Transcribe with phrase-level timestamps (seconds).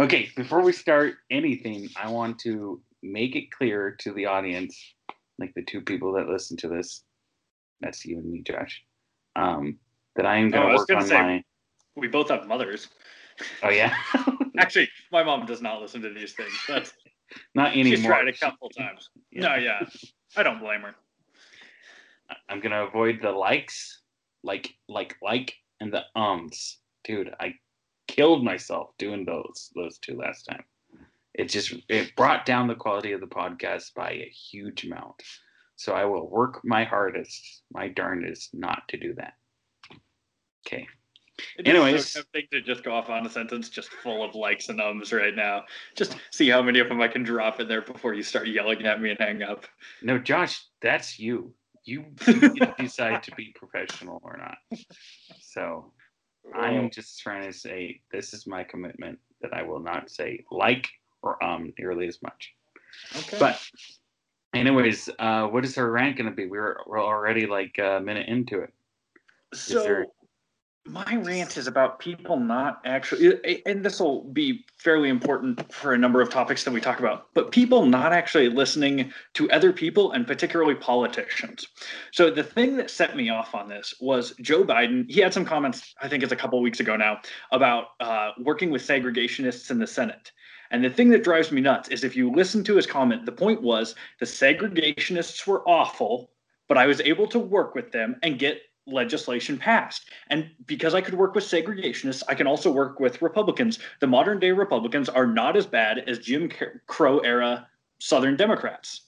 [0.00, 4.78] Okay, before we start anything, I want to make it clear to the audience,
[5.38, 7.02] like the two people that listen to this,
[7.80, 8.82] that's you and me, Josh,
[9.36, 9.78] um,
[10.16, 11.44] that I am Oh, going to was work gonna on say- my.
[11.96, 12.88] We both have mothers.
[13.62, 13.92] Oh yeah,
[14.58, 16.52] Actually, my mom does not listen to these things.
[16.68, 16.92] That's
[17.56, 17.96] not anymore.
[17.96, 19.08] she's tried a couple times.
[19.32, 19.40] Yeah.
[19.42, 19.80] No, yeah,
[20.36, 20.94] I don't blame her.
[22.48, 24.02] I'm gonna avoid the likes,
[24.44, 26.78] like, like, like, and the ums.
[27.04, 27.54] Dude, I
[28.08, 30.64] killed myself doing those those two last time.
[31.34, 35.22] It just it brought down the quality of the podcast by a huge amount.
[35.76, 39.34] So I will work my hardest, my darndest, not to do that.
[40.66, 40.88] Okay.
[41.56, 42.08] It Anyways.
[42.08, 45.12] so tempting to just go off on a sentence just full of likes and ums
[45.12, 45.62] right now.
[45.94, 48.84] Just see how many of them I can drop in there before you start yelling
[48.84, 49.66] at me and hang up.
[50.02, 51.54] No, Josh, that's you.
[51.84, 54.58] You, you decide to be professional or not.
[55.40, 55.92] So
[56.54, 60.44] I am just trying to say this is my commitment that I will not say
[60.50, 60.88] like
[61.22, 62.52] or um nearly as much.
[63.16, 63.38] okay.
[63.38, 63.60] But
[64.54, 66.46] anyways, uh what is our rant gonna be?
[66.46, 68.72] We're we're already like a minute into it.
[69.54, 70.06] so there-
[70.88, 75.98] my rant is about people not actually and this will be fairly important for a
[75.98, 80.12] number of topics that we talk about but people not actually listening to other people
[80.12, 81.66] and particularly politicians.
[82.12, 85.44] So the thing that set me off on this was joe biden he had some
[85.44, 87.20] comments i think it's a couple weeks ago now
[87.52, 90.32] about uh, working with segregationists in the senate.
[90.70, 93.32] And the thing that drives me nuts is if you listen to his comment the
[93.32, 96.30] point was the segregationists were awful
[96.66, 100.08] but i was able to work with them and get legislation passed.
[100.28, 103.78] And because I could work with segregationists, I can also work with Republicans.
[104.00, 106.50] The modern day Republicans are not as bad as Jim
[106.86, 107.68] Crow era
[108.00, 109.02] Southern Democrats.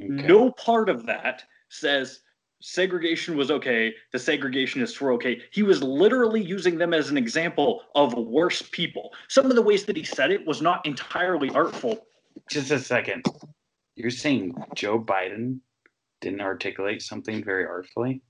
[0.00, 0.26] Okay.
[0.26, 2.20] No part of that says
[2.60, 5.40] segregation was okay, the segregationists were okay.
[5.50, 9.12] He was literally using them as an example of worse people.
[9.28, 12.06] Some of the ways that he said it was not entirely artful.
[12.48, 13.24] Just a second.
[13.96, 15.58] You're saying Joe Biden
[16.20, 18.22] didn't articulate something very artfully?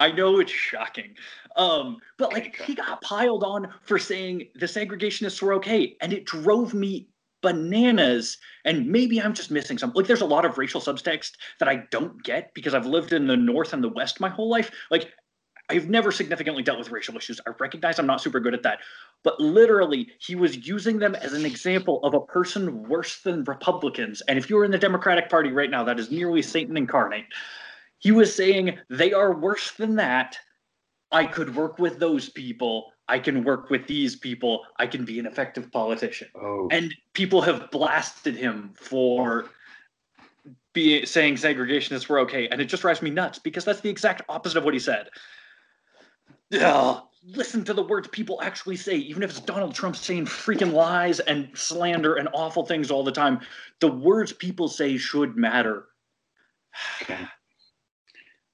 [0.00, 1.14] I know it's shocking.
[1.56, 6.24] Um, but like he got piled on for saying the segregationists were okay, and it
[6.24, 7.08] drove me
[7.42, 8.38] bananas.
[8.64, 9.92] And maybe I'm just missing some.
[9.94, 13.26] Like there's a lot of racial subtext that I don't get because I've lived in
[13.26, 14.70] the North and the West my whole life.
[14.90, 15.12] Like
[15.70, 17.40] I've never significantly dealt with racial issues.
[17.46, 18.80] I recognize I'm not super good at that.
[19.22, 24.20] But literally, he was using them as an example of a person worse than Republicans.
[24.22, 27.26] And if you're in the Democratic Party right now, that is nearly Satan incarnate.
[28.00, 30.36] He was saying they are worse than that.
[31.12, 32.92] I could work with those people.
[33.08, 34.64] I can work with these people.
[34.76, 36.28] I can be an effective politician.
[36.34, 39.46] Oh And people have blasted him for
[40.72, 42.48] be, saying segregationists were okay.
[42.48, 45.08] And it just drives me nuts because that's the exact opposite of what he said.
[46.52, 50.72] Ugh, listen to the words people actually say, even if it's Donald Trump saying freaking
[50.72, 53.40] lies and slander and awful things all the time.
[53.80, 55.88] The words people say should matter.
[57.02, 57.26] okay.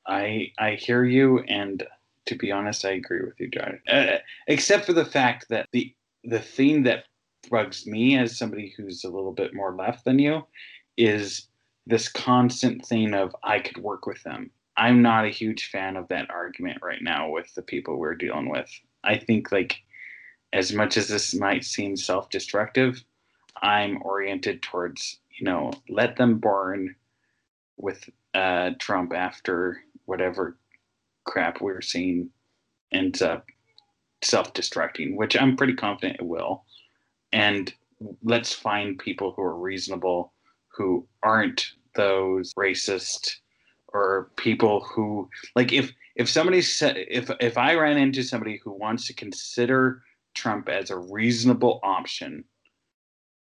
[0.07, 1.87] I I hear you and
[2.27, 3.81] to be honest, I agree with you, John.
[3.89, 4.19] Uh,
[4.49, 5.95] except for the fact that the
[6.25, 7.05] the thing that
[7.51, 10.45] bugs me as somebody who's a little bit more left than you
[10.97, 11.47] is
[11.87, 14.51] this constant thing of I could work with them.
[14.77, 18.51] I'm not a huge fan of that argument right now with the people we're dealing
[18.51, 18.69] with.
[19.05, 19.77] I think like
[20.53, 23.03] as much as this might seem self-destructive,
[23.63, 26.97] I'm oriented towards, you know, let them burn
[27.77, 30.57] with uh, Trump after whatever
[31.25, 32.31] crap we're seeing
[32.93, 33.47] ends up
[34.23, 36.65] self-destructing, which I'm pretty confident it will.
[37.33, 37.73] And
[38.23, 40.33] let's find people who are reasonable,
[40.69, 43.37] who aren't those racist
[43.89, 48.73] or people who like if if somebody said if if I ran into somebody who
[48.73, 50.03] wants to consider
[50.35, 52.45] Trump as a reasonable option,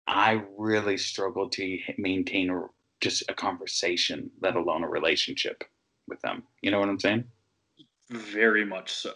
[0.06, 2.65] I really struggle to maintain
[3.00, 5.65] just a conversation, let alone a relationship
[6.10, 6.43] with them.
[6.60, 7.25] You know what I'm saying?
[8.10, 9.15] Very much so.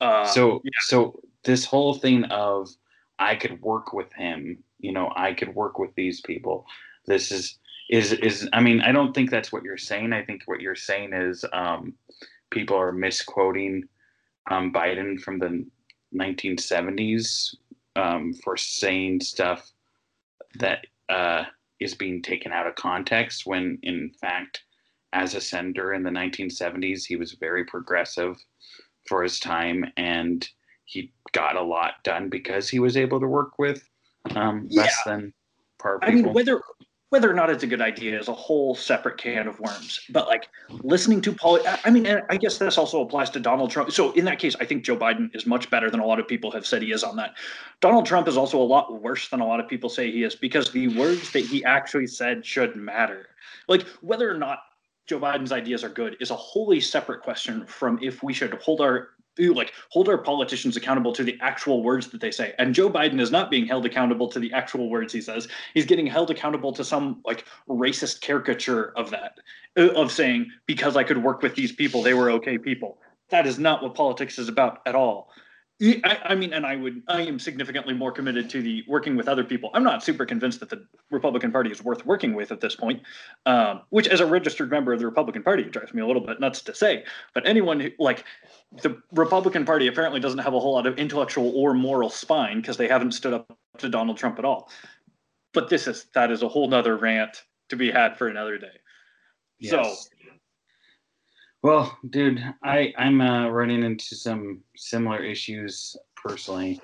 [0.00, 2.68] Uh, so so this whole thing of
[3.18, 6.66] I could work with him, you know, I could work with these people.
[7.06, 7.58] This is
[7.90, 10.12] is is I mean, I don't think that's what you're saying.
[10.12, 11.94] I think what you're saying is um,
[12.50, 13.84] people are misquoting
[14.50, 15.66] um, Biden from the
[16.14, 17.56] 1970s
[17.96, 19.72] um, for saying stuff
[20.56, 21.44] that uh,
[21.80, 24.63] is being taken out of context when in fact
[25.14, 28.36] as a senator in the 1970s he was very progressive
[29.06, 30.48] for his time and
[30.84, 33.88] he got a lot done because he was able to work with
[34.34, 35.32] um, less than
[35.78, 36.12] par people.
[36.12, 36.60] I mean, whether
[37.10, 40.00] whether or not it's a good idea is a whole separate can of worms.
[40.10, 40.48] But like
[40.82, 43.92] listening to Paul, I mean, I guess this also applies to Donald Trump.
[43.92, 46.26] So in that case, I think Joe Biden is much better than a lot of
[46.26, 47.36] people have said he is on that.
[47.80, 50.34] Donald Trump is also a lot worse than a lot of people say he is
[50.34, 53.28] because the words that he actually said should matter.
[53.68, 54.58] Like whether or not
[55.06, 58.80] Joe Biden's ideas are good is a wholly separate question from if we should hold
[58.80, 62.54] our like hold our politicians accountable to the actual words that they say.
[62.58, 65.48] And Joe Biden is not being held accountable to the actual words he says.
[65.74, 69.38] He's getting held accountable to some like racist caricature of that,
[69.76, 72.98] uh, of saying because I could work with these people, they were okay people.
[73.30, 75.30] That is not what politics is about at all.
[76.04, 79.28] I, I, mean, and I would, I am significantly more committed to the working with
[79.28, 79.70] other people.
[79.74, 83.02] I'm not super convinced that the Republican Party is worth working with at this point,
[83.46, 86.40] um, which, as a registered member of the Republican Party, drives me a little bit
[86.40, 87.04] nuts to say.
[87.34, 88.24] But anyone who, like,
[88.82, 92.76] the Republican Party apparently doesn't have a whole lot of intellectual or moral spine because
[92.76, 94.70] they haven't stood up to Donald Trump at all.
[95.52, 98.66] But this is that is a whole nother rant to be had for another day.
[99.58, 99.70] Yes.
[99.70, 100.13] So
[101.64, 106.78] well, dude, I I'm uh, running into some similar issues personally.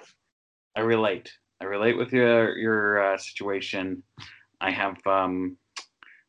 [0.74, 1.30] I relate.
[1.60, 4.02] I relate with your your uh, situation.
[4.62, 5.58] I have um,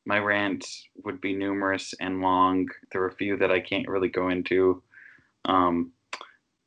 [0.05, 0.67] my rant
[1.05, 2.67] would be numerous and long.
[2.91, 4.83] There are a few that I can't really go into,
[5.45, 5.93] um,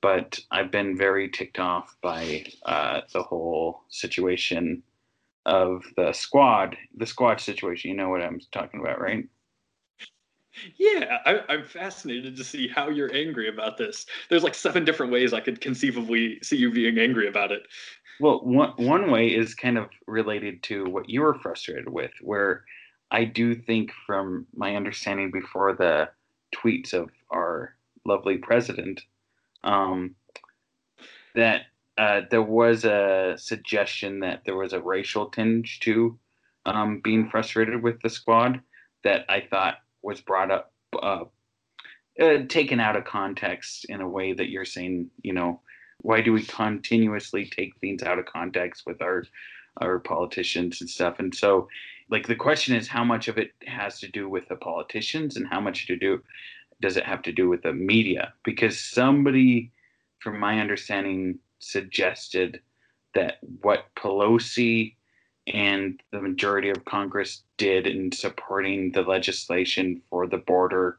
[0.00, 4.82] but I've been very ticked off by uh, the whole situation
[5.44, 7.90] of the squad, the squad situation.
[7.90, 9.28] You know what I'm talking about, right?
[10.76, 14.06] Yeah, I, am fascinated to see how you're angry about this.
[14.28, 17.62] There's like seven different ways I could conceivably see you being angry about it.
[18.20, 22.64] Well, one one way is kind of related to what you were frustrated with, where
[23.10, 26.10] I do think, from my understanding before the
[26.54, 27.74] tweets of our
[28.04, 29.02] lovely president,
[29.64, 30.14] um,
[31.34, 31.62] that
[31.98, 36.18] uh, there was a suggestion that there was a racial tinge to
[36.66, 38.60] um, being frustrated with the squad
[39.02, 40.72] that I thought was brought up,
[41.02, 41.24] uh,
[42.20, 45.60] uh, taken out of context in a way that you're saying, you know,
[45.98, 49.24] why do we continuously take things out of context with our
[49.80, 51.18] our politicians and stuff?
[51.18, 51.68] And so,
[52.10, 55.48] like, the question is, how much of it has to do with the politicians, and
[55.48, 56.22] how much to do
[56.80, 58.34] does it have to do with the media?
[58.44, 59.72] Because somebody,
[60.20, 62.60] from my understanding, suggested
[63.14, 64.96] that what Pelosi
[65.46, 70.98] and the majority of Congress did in supporting the legislation for the border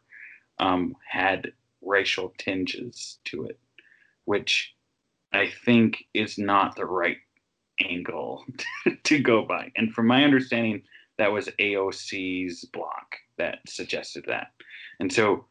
[0.60, 1.52] um, had
[1.82, 3.60] racial tinges to it,
[4.26, 4.74] which
[5.34, 7.18] I think is not the right
[7.84, 8.46] angle
[9.04, 9.72] to go by.
[9.76, 10.84] And from my understanding,
[11.18, 14.52] that was AOC's bloc that suggested that.
[15.00, 15.46] And so,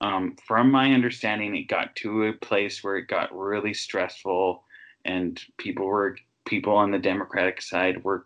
[0.00, 4.62] um, from my understanding, it got to a place where it got really stressful
[5.04, 6.16] and people were
[6.48, 8.24] people on the Democratic side were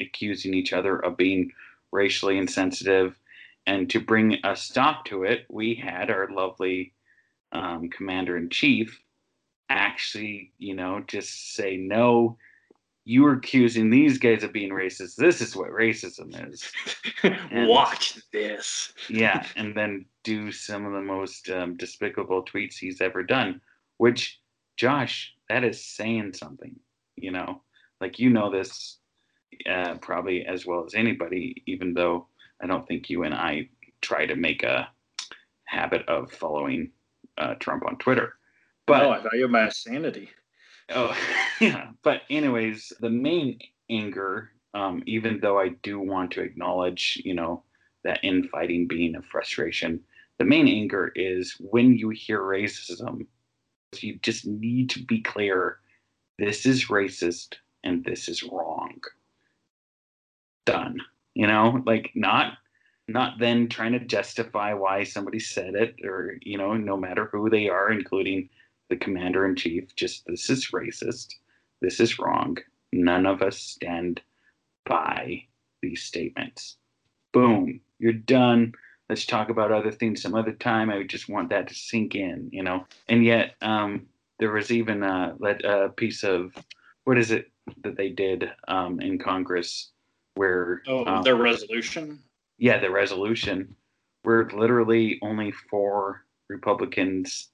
[0.00, 1.50] accusing each other of being
[1.92, 3.16] racially insensitive.
[3.66, 6.92] And to bring a stop to it, we had our lovely
[7.52, 9.00] um, commander in chief
[9.70, 12.36] actually, you know, just say, no,
[13.04, 15.16] you were accusing these guys of being racist.
[15.16, 16.70] This is what racism is.
[17.22, 18.92] And, Watch this.
[19.08, 19.46] yeah.
[19.56, 23.60] And then do some of the most um, despicable tweets he's ever done,
[23.98, 24.40] which,
[24.76, 26.76] Josh, that is saying something
[27.22, 27.62] you know
[28.00, 28.98] like you know this
[29.68, 32.26] uh, probably as well as anybody even though
[32.62, 33.68] i don't think you and i
[34.00, 34.88] try to make a
[35.64, 36.90] habit of following
[37.38, 38.34] uh, trump on twitter.
[38.86, 40.30] But no, i value my sanity.
[40.90, 41.16] Oh
[41.60, 41.90] yeah.
[42.02, 43.58] But anyways the main
[43.88, 47.62] anger um, even though i do want to acknowledge you know
[48.04, 50.00] that infighting being a frustration
[50.38, 53.26] the main anger is when you hear racism
[53.98, 55.78] you just need to be clear
[56.40, 59.00] this is racist and this is wrong.
[60.66, 60.98] Done.
[61.34, 62.54] You know, like not
[63.08, 67.50] not then trying to justify why somebody said it or you know no matter who
[67.50, 68.48] they are including
[68.88, 71.34] the commander in chief just this is racist
[71.80, 72.58] this is wrong.
[72.92, 74.20] None of us stand
[74.84, 75.44] by
[75.82, 76.76] these statements.
[77.32, 77.80] Boom.
[77.98, 78.72] You're done.
[79.08, 80.90] Let's talk about other things some other time.
[80.90, 82.86] I just want that to sink in you know?
[83.08, 84.06] And yet um,
[84.40, 86.52] there was even a, a piece of
[87.04, 87.50] what is it
[87.84, 89.90] that they did um, in Congress
[90.34, 92.20] where oh um, their resolution?
[92.58, 93.76] Yeah the resolution.
[94.22, 97.48] Where literally only four Republicans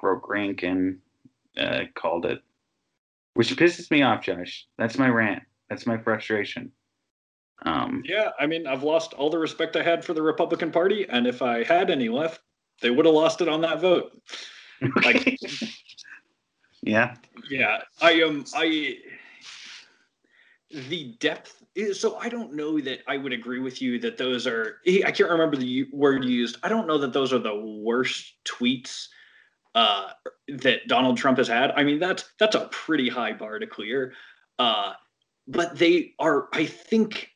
[0.00, 0.98] broke rank and
[1.58, 2.42] uh, called it.
[3.34, 4.66] Which pisses me off Josh.
[4.76, 5.42] That's my rant.
[5.68, 6.72] That's my frustration.
[7.66, 11.06] Um, yeah I mean I've lost all the respect I had for the Republican Party
[11.08, 12.40] and if I had any left
[12.80, 14.12] they would have lost it on that vote.
[15.04, 15.38] Like
[16.84, 17.14] Yeah.
[17.50, 17.80] Yeah.
[18.00, 18.98] I um I
[20.70, 24.46] the depth is so i don't know that i would agree with you that those
[24.46, 28.34] are i can't remember the word used i don't know that those are the worst
[28.44, 29.06] tweets
[29.76, 30.10] uh,
[30.48, 34.12] that donald trump has had i mean that's that's a pretty high bar to clear
[34.58, 34.92] uh,
[35.46, 37.30] but they are i think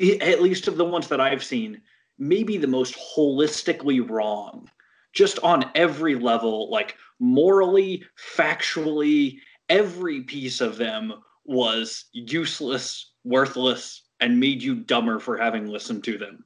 [0.00, 1.80] at least of the ones that i've seen
[2.18, 4.68] maybe the most holistically wrong
[5.12, 8.04] just on every level like morally
[8.36, 11.12] factually every piece of them
[11.44, 16.44] was useless, worthless, and made you dumber for having listened to them.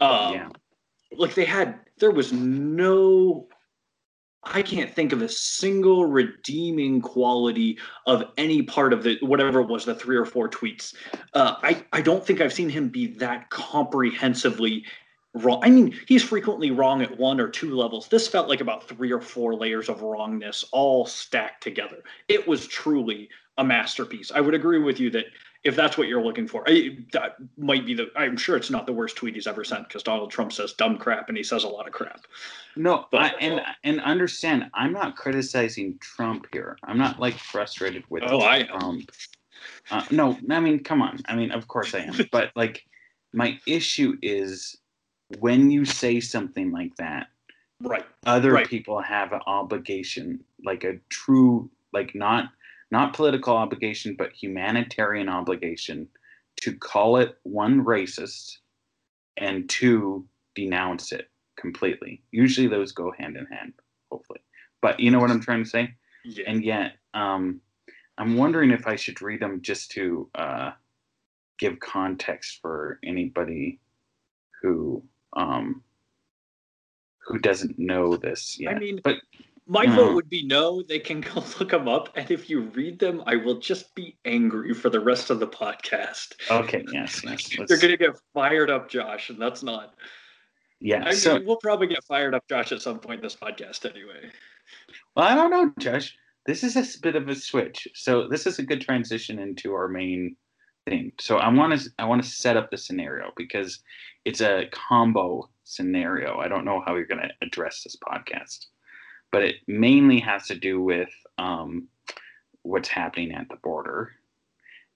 [0.00, 0.48] Um, yeah.
[1.12, 3.48] Like they had, there was no,
[4.42, 9.68] I can't think of a single redeeming quality of any part of the whatever it
[9.68, 10.94] was, the three or four tweets.
[11.32, 14.84] Uh, I I don't think I've seen him be that comprehensively
[15.34, 15.60] wrong.
[15.62, 18.08] I mean, he's frequently wrong at one or two levels.
[18.08, 22.02] This felt like about three or four layers of wrongness all stacked together.
[22.28, 24.32] It was truly a masterpiece.
[24.34, 25.26] I would agree with you that
[25.64, 28.10] if that's what you're looking for, I, that might be the.
[28.16, 30.98] I'm sure it's not the worst tweet he's ever sent because Donald Trump says dumb
[30.98, 32.20] crap and he says a lot of crap.
[32.76, 36.76] No, but, I, and and understand, I'm not criticizing Trump here.
[36.84, 39.10] I'm not like frustrated with oh, I Trump.
[39.90, 41.20] Uh, no, I mean, come on.
[41.26, 42.14] I mean, of course I am.
[42.32, 42.84] but like,
[43.32, 44.76] my issue is
[45.38, 47.28] when you say something like that.
[47.80, 48.04] Right.
[48.24, 48.68] Other right.
[48.68, 52.50] people have an obligation, like a true, like not
[52.90, 56.08] not political obligation, but humanitarian obligation
[56.56, 58.58] to call it one racist
[59.36, 62.22] and two denounce it completely.
[62.30, 63.72] Usually those go hand in hand,
[64.10, 64.40] hopefully.
[64.80, 65.94] But you know what I'm trying to say?
[66.24, 66.44] Yeah.
[66.46, 67.60] And yet, um,
[68.16, 70.70] I'm wondering if I should read them just to uh,
[71.58, 73.80] give context for anybody
[74.62, 75.02] who
[75.34, 75.82] um,
[77.26, 78.76] who doesn't know this yet.
[78.76, 79.16] I mean, but
[79.66, 80.82] my vote would be no.
[80.82, 84.16] They can go look them up, and if you read them, I will just be
[84.24, 86.34] angry for the rest of the podcast.
[86.50, 86.84] Okay.
[86.92, 87.22] Yes.
[87.24, 87.56] Yes.
[87.68, 89.94] You're gonna get fired up, Josh, and that's not.
[90.80, 91.04] Yeah.
[91.06, 93.88] I so, mean, we'll probably get fired up, Josh, at some point in this podcast,
[93.88, 94.30] anyway.
[95.16, 96.14] Well, I don't know, Josh.
[96.46, 97.88] This is a bit of a switch.
[97.94, 100.36] So this is a good transition into our main
[100.86, 101.12] thing.
[101.18, 103.80] So I want to I want to set up the scenario because
[104.24, 106.38] it's a combo scenario.
[106.38, 108.66] I don't know how you're going to address this podcast
[109.34, 111.88] but it mainly has to do with um,
[112.62, 114.12] what's happening at the border.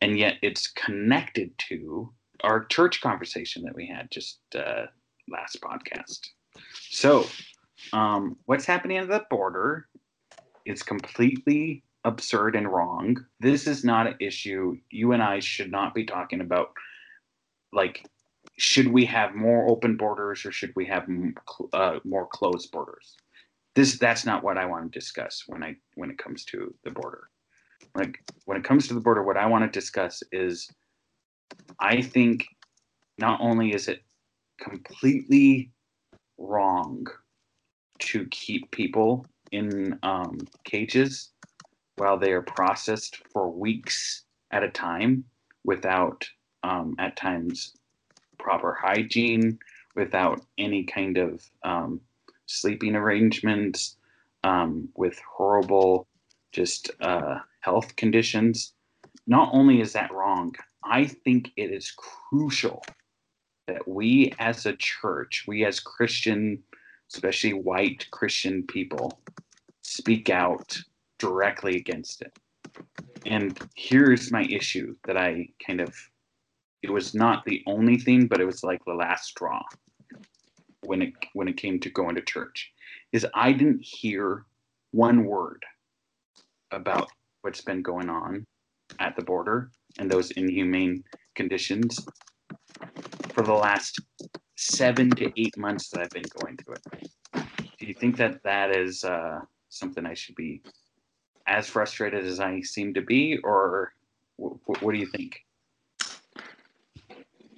[0.00, 2.12] And yet it's connected to
[2.44, 4.86] our church conversation that we had just uh,
[5.28, 6.20] last podcast.
[6.88, 7.26] So,
[7.92, 9.88] um, what's happening at the border
[10.64, 13.16] is completely absurd and wrong.
[13.40, 16.72] This is not an issue you and I should not be talking about.
[17.72, 18.06] Like,
[18.56, 21.06] should we have more open borders or should we have
[21.72, 23.16] uh, more closed borders?
[23.78, 26.90] this that's not what I want to discuss when I when it comes to the
[26.90, 27.28] border.
[27.94, 30.68] Like when it comes to the border, what I want to discuss is
[31.78, 32.44] I think
[33.18, 34.02] not only is it
[34.60, 35.70] completely
[36.38, 37.06] wrong
[38.00, 41.30] to keep people in um, cages
[41.98, 45.24] while they are processed for weeks at a time
[45.64, 46.28] without
[46.62, 47.74] um, at times
[48.38, 49.58] proper hygiene
[49.98, 52.00] without any kind of um,
[52.46, 53.96] sleeping arrangements,
[54.44, 56.06] um, with horrible
[56.52, 58.72] just uh, health conditions.
[59.26, 62.82] Not only is that wrong, I think it is crucial
[63.66, 66.62] that we as a church, we as Christian,
[67.12, 69.20] especially white Christian people,
[69.82, 70.78] speak out
[71.18, 72.32] directly against it.
[73.26, 75.94] And here's my issue that I kind of,
[76.82, 79.62] it was not the only thing, but it was like the last straw
[80.84, 82.72] when it when it came to going to church
[83.12, 84.44] is I didn't hear
[84.92, 85.64] one word
[86.70, 87.10] about
[87.42, 88.46] what's been going on
[88.98, 92.06] at the border and those inhumane conditions
[93.30, 94.00] for the last
[94.56, 97.46] seven to eight months that I've been going through it.
[97.78, 100.62] Do you think that that is uh, something I should be
[101.48, 103.92] as frustrated as I seem to be, or
[104.38, 105.44] w- what do you think?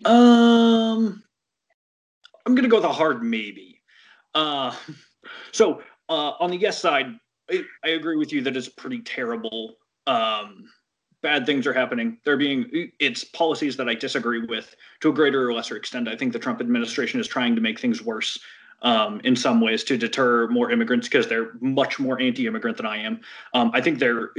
[0.04, 1.22] Um,
[2.46, 3.82] I'm to go with a hard maybe.
[4.34, 4.74] Uh,
[5.52, 7.18] so uh, on the yes side,
[7.50, 9.74] I, I, agree with you that it's pretty terrible.
[10.06, 10.64] Um,
[11.22, 12.18] bad things are happening.
[12.24, 16.08] They're being it's policies that I disagree with to a greater or lesser extent.
[16.08, 18.38] I think the Trump administration is trying to make things worse
[18.82, 22.98] um, in some ways to deter more immigrants because they're much more anti-immigrant than I
[22.98, 23.20] am.
[23.54, 24.30] Um, I think they're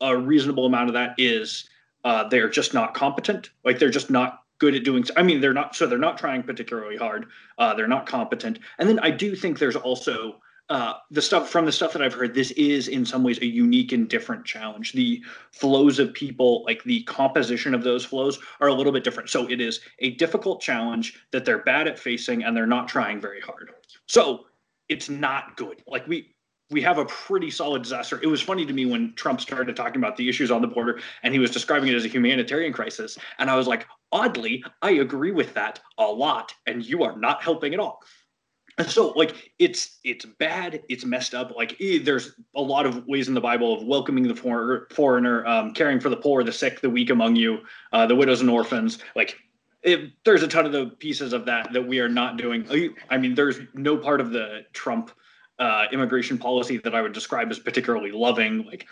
[0.00, 1.68] a reasonable amount of that is
[2.04, 3.50] uh, they're just not competent.
[3.64, 5.04] Like they're just not good at doing.
[5.16, 7.26] I mean, they're not so they're not trying particularly hard.
[7.58, 11.66] Uh, they're not competent, and then I do think there's also uh, the stuff from
[11.66, 14.92] the stuff that I've heard, this is in some ways a unique and different challenge.
[14.92, 19.28] The flows of people, like the composition of those flows, are a little bit different.
[19.28, 23.20] So it is a difficult challenge that they're bad at facing and they're not trying
[23.20, 23.70] very hard.
[24.06, 24.46] So
[24.88, 25.82] it's not good.
[25.86, 26.30] Like we
[26.70, 28.18] we have a pretty solid disaster.
[28.22, 30.98] It was funny to me when Trump started talking about the issues on the border
[31.22, 33.18] and he was describing it as a humanitarian crisis.
[33.38, 37.42] And I was like, oddly, I agree with that a lot, and you are not
[37.42, 38.00] helping at all.
[38.88, 41.54] So, like, it's it's bad, it's messed up.
[41.54, 45.72] Like, there's a lot of ways in the Bible of welcoming the for- foreigner, um,
[45.72, 47.60] caring for the poor, the sick, the weak among you,
[47.92, 48.98] uh, the widows and orphans.
[49.14, 49.38] Like,
[49.84, 52.66] it, there's a ton of the pieces of that that we are not doing.
[53.10, 55.12] I mean, there's no part of the Trump
[55.60, 58.64] uh, immigration policy that I would describe as particularly loving.
[58.66, 58.86] Like,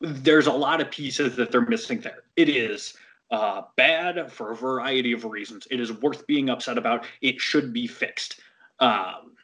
[0.00, 2.22] there's a lot of pieces that they're missing there.
[2.36, 2.94] It is
[3.30, 5.68] uh, bad for a variety of reasons.
[5.70, 7.04] It is worth being upset about.
[7.20, 8.40] It should be fixed.
[8.80, 9.34] Um,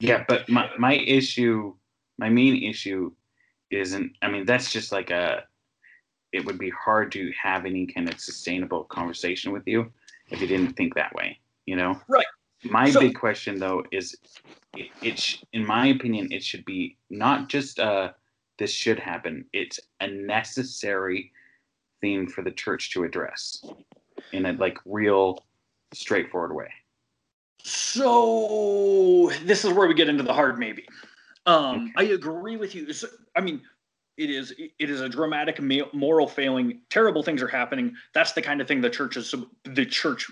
[0.00, 1.74] yeah, but my my issue,
[2.18, 3.12] my main issue,
[3.70, 4.12] isn't.
[4.22, 5.44] I mean, that's just like a.
[6.32, 9.90] It would be hard to have any kind of sustainable conversation with you
[10.28, 11.38] if you didn't think that way.
[11.64, 12.00] You know.
[12.08, 12.26] Right.
[12.64, 14.16] My so, big question though is,
[14.74, 18.10] it, it sh- in my opinion, it should be not just uh
[18.58, 19.44] this should happen.
[19.52, 21.32] It's a necessary
[22.00, 23.64] theme for the church to address
[24.32, 25.44] in a like real
[25.92, 26.70] straightforward way.
[27.66, 30.86] So this is where we get into the hard maybe.
[31.46, 32.10] Um, okay.
[32.10, 32.86] I agree with you.
[33.34, 33.60] I mean,
[34.16, 35.60] it is it is a dramatic
[35.92, 36.82] moral failing.
[36.90, 37.96] Terrible things are happening.
[38.14, 40.30] That's the kind of thing the church is the church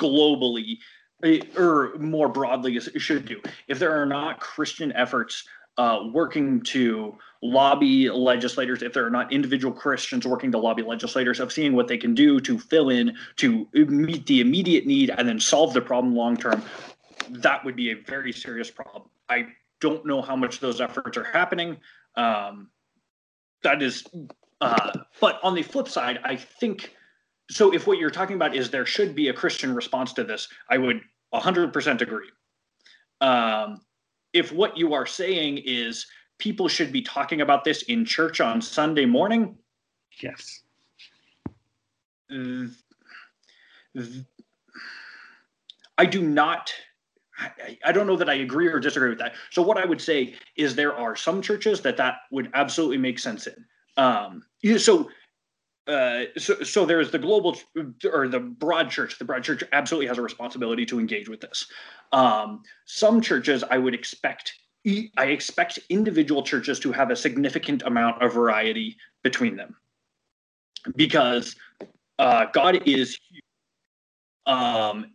[0.00, 0.78] globally
[1.22, 3.40] eh, or more broadly should do.
[3.68, 5.44] If there are not Christian efforts
[5.78, 11.38] uh, working to lobby legislators, if there are not individual Christians working to lobby legislators,
[11.38, 15.28] of seeing what they can do to fill in, to meet the immediate need, and
[15.28, 16.62] then solve the problem long term,
[17.28, 19.04] that would be a very serious problem.
[19.28, 19.48] I
[19.80, 21.76] don't know how much those efforts are happening.
[22.16, 22.70] Um,
[23.62, 24.04] that is,
[24.60, 26.94] uh, but on the flip side, I think
[27.50, 27.74] so.
[27.74, 30.78] If what you're talking about is there should be a Christian response to this, I
[30.78, 31.00] would
[31.34, 32.30] 100% agree.
[33.20, 33.80] Um,
[34.36, 36.06] if what you are saying is
[36.38, 39.56] people should be talking about this in church on Sunday morning,
[40.20, 40.60] yes.
[45.98, 46.70] I do not.
[47.84, 49.34] I don't know that I agree or disagree with that.
[49.50, 53.18] So what I would say is there are some churches that that would absolutely make
[53.18, 53.64] sense in.
[53.96, 54.42] Um,
[54.78, 55.10] so
[55.88, 57.56] uh, so, so there's the global
[58.12, 59.18] or the broad church.
[59.18, 61.66] The broad church absolutely has a responsibility to engage with this.
[62.12, 64.54] Um, some churches, I would expect,
[65.16, 69.76] I expect individual churches to have a significant amount of variety between them,
[70.96, 71.56] because
[72.18, 73.18] uh, God is
[74.46, 75.12] um,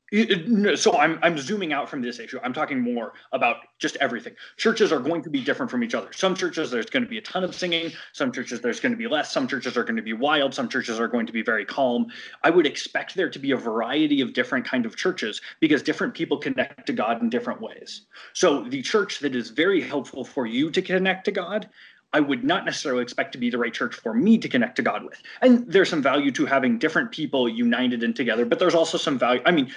[0.76, 2.38] so I'm I'm zooming out from this issue.
[2.44, 4.34] I'm talking more about just everything.
[4.58, 6.12] Churches are going to be different from each other.
[6.12, 7.94] Some churches there's going to be a ton of singing.
[8.12, 9.32] Some churches there's going to be less.
[9.32, 10.54] Some churches are going to be wild.
[10.54, 12.08] Some churches are going to be very calm.
[12.44, 16.13] I would expect there to be a variety of different kind of churches because different
[16.13, 18.02] people connect to God in different ways.
[18.34, 21.70] So the church that is very helpful for you to connect to God
[22.13, 24.82] I would not necessarily expect to be the right church for me to connect to
[24.82, 25.21] God with.
[25.41, 29.17] And there's some value to having different people united and together, but there's also some
[29.17, 29.41] value.
[29.45, 29.74] I mean,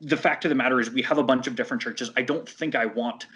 [0.00, 2.10] the fact of the matter is we have a bunch of different churches.
[2.16, 3.26] I don't think I want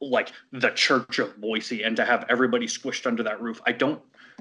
[0.00, 3.60] like the church of Boise and to have everybody squished under that roof.
[3.66, 4.00] I don't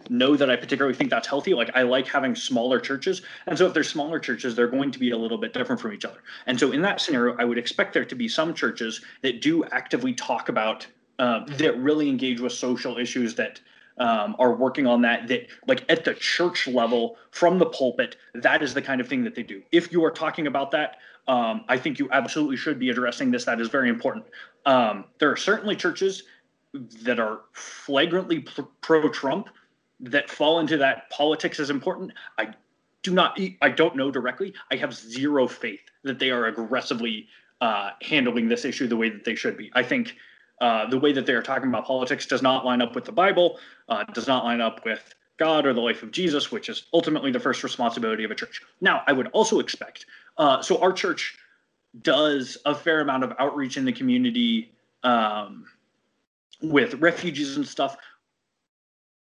[0.09, 1.53] know that I particularly think that's healthy.
[1.53, 3.21] Like I like having smaller churches.
[3.47, 5.93] And so if there's smaller churches, they're going to be a little bit different from
[5.93, 6.23] each other.
[6.45, 9.63] And so in that scenario, I would expect there to be some churches that do
[9.65, 10.85] actively talk about
[11.19, 13.59] uh, that really engage with social issues that
[13.97, 18.63] um, are working on that that like at the church level from the pulpit that
[18.63, 19.61] is the kind of thing that they do.
[19.71, 20.97] If you are talking about that
[21.27, 23.45] um, i think you absolutely should be addressing this.
[23.45, 24.25] That is very important.
[24.65, 26.23] Um, there are certainly churches
[27.03, 28.45] that are flagrantly
[28.81, 29.49] pro-trump
[29.99, 32.11] that fall into that politics is important.
[32.37, 32.49] I
[33.03, 34.53] do not i don't know directly.
[34.71, 37.27] I have zero faith that they are aggressively
[37.61, 39.71] uh, handling this issue the way that they should be.
[39.73, 40.15] I think
[40.61, 43.11] uh, the way that they are talking about politics does not line up with the
[43.11, 46.85] Bible, uh, does not line up with God or the life of Jesus, which is
[46.93, 48.61] ultimately the first responsibility of a church.
[48.81, 50.05] Now, I would also expect,
[50.37, 51.37] uh, so our church
[52.01, 54.71] does a fair amount of outreach in the community
[55.03, 55.65] um,
[56.61, 57.97] with refugees and stuff.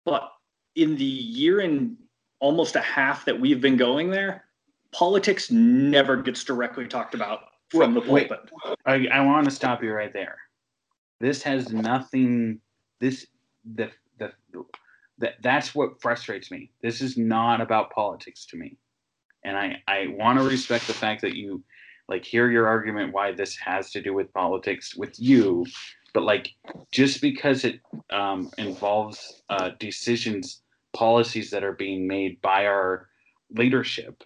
[0.04, 0.30] But
[0.76, 1.96] in the year and
[2.40, 4.44] almost a half that we've been going there,
[4.92, 7.40] politics never gets directly talked about
[7.70, 8.50] from the pulpit.
[8.66, 10.36] Wait, I, I want to stop you right there.
[11.22, 12.58] This has nothing.
[12.98, 13.28] This
[13.76, 14.32] the the
[15.18, 16.72] that that's what frustrates me.
[16.82, 18.76] This is not about politics to me,
[19.44, 21.62] and I I want to respect the fact that you
[22.08, 25.64] like hear your argument why this has to do with politics with you,
[26.12, 26.50] but like
[26.90, 27.78] just because it
[28.10, 33.06] um, involves uh, decisions, policies that are being made by our
[33.54, 34.24] leadership,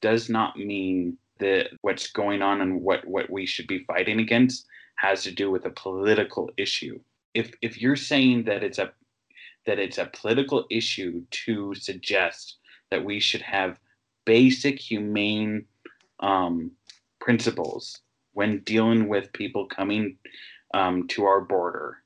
[0.00, 4.66] does not mean that what's going on and what what we should be fighting against
[4.96, 7.00] has to do with a political issue.
[7.34, 8.92] If if you're saying that it's a
[9.66, 12.56] that it's a political issue to suggest
[12.90, 13.80] that we should have
[14.24, 15.64] basic humane
[16.20, 16.70] um,
[17.20, 18.00] principles
[18.32, 20.16] when dealing with people coming
[20.74, 21.98] um, to our border,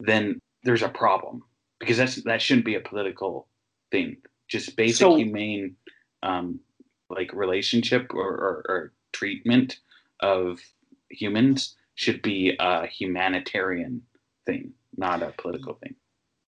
[0.00, 1.42] then there's a problem
[1.78, 3.48] because that's that shouldn't be a political
[3.90, 4.16] thing.
[4.48, 5.76] Just basic so, humane
[6.22, 6.60] um,
[7.08, 9.78] like relationship or, or, or treatment
[10.20, 10.60] of
[11.10, 14.00] humans should be a humanitarian
[14.46, 15.94] thing, not a political thing.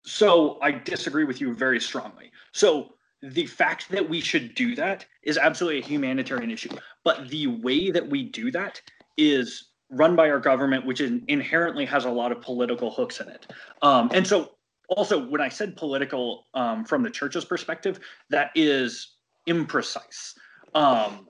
[0.05, 2.31] So I disagree with you very strongly.
[2.53, 6.69] So the fact that we should do that is absolutely a humanitarian issue.
[7.03, 8.81] But the way that we do that
[9.17, 13.45] is run by our government, which inherently has a lot of political hooks in it.
[13.81, 14.51] Um, and so,
[14.87, 19.15] also, when I said political um, from the church's perspective, that is
[19.49, 20.35] imprecise.
[20.73, 21.27] Um,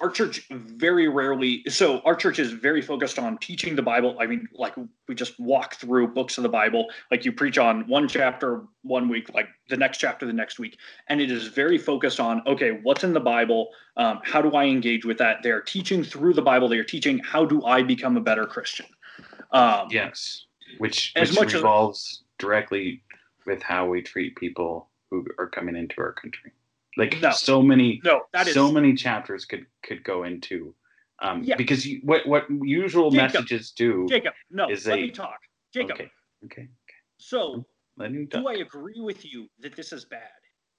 [0.00, 4.16] our church very rarely so our church is very focused on teaching the bible.
[4.20, 4.74] I mean like
[5.08, 6.86] we just walk through books of the bible.
[7.10, 10.78] Like you preach on one chapter one week like the next chapter the next week.
[11.08, 13.68] And it is very focused on okay what's in the bible?
[13.96, 15.42] Um, how do i engage with that?
[15.42, 16.68] They're teaching through the bible.
[16.68, 18.86] They're teaching how do i become a better christian?
[19.52, 20.46] Um, yes
[20.78, 23.02] which, as which much revolves as, directly
[23.46, 26.52] with how we treat people who are coming into our country
[26.96, 30.74] like no, so many, no, that is so many chapters could could go into.
[31.20, 31.56] Um, yeah.
[31.56, 35.38] Because you, what what usual Jacob, messages do, Jacob, no, is let they, me talk,
[35.72, 35.92] Jacob.
[35.92, 36.10] Okay,
[36.44, 36.62] okay.
[36.62, 36.68] okay.
[37.18, 37.64] So,
[37.98, 40.28] do I agree with you that this is bad?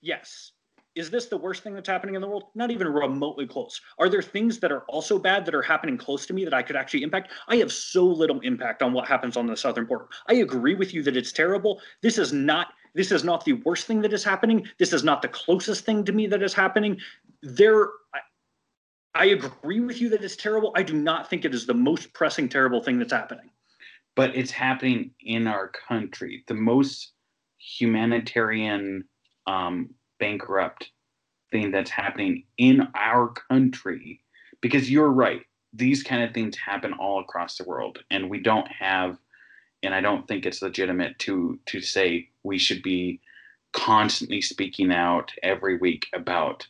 [0.01, 0.51] Yes.
[0.95, 2.45] Is this the worst thing that's happening in the world?
[2.55, 3.79] Not even remotely close.
[3.99, 6.63] Are there things that are also bad that are happening close to me that I
[6.63, 7.31] could actually impact?
[7.47, 10.07] I have so little impact on what happens on the southern border.
[10.27, 11.81] I agree with you that it's terrible.
[12.01, 14.67] This is not this is not the worst thing that is happening.
[14.79, 16.97] This is not the closest thing to me that is happening.
[17.43, 18.19] There, I,
[19.13, 20.71] I agree with you that it's terrible.
[20.75, 23.51] I do not think it is the most pressing, terrible thing that's happening.
[24.15, 26.43] But it's happening in our country.
[26.47, 27.13] The most
[27.59, 29.03] humanitarian,
[29.45, 30.89] um, bankrupt
[31.51, 34.21] thing that's happening in our country.
[34.59, 38.67] Because you're right, these kind of things happen all across the world, and we don't
[38.67, 39.17] have
[39.83, 43.19] and I don't think it's legitimate to to say we should be
[43.73, 46.67] constantly speaking out every week about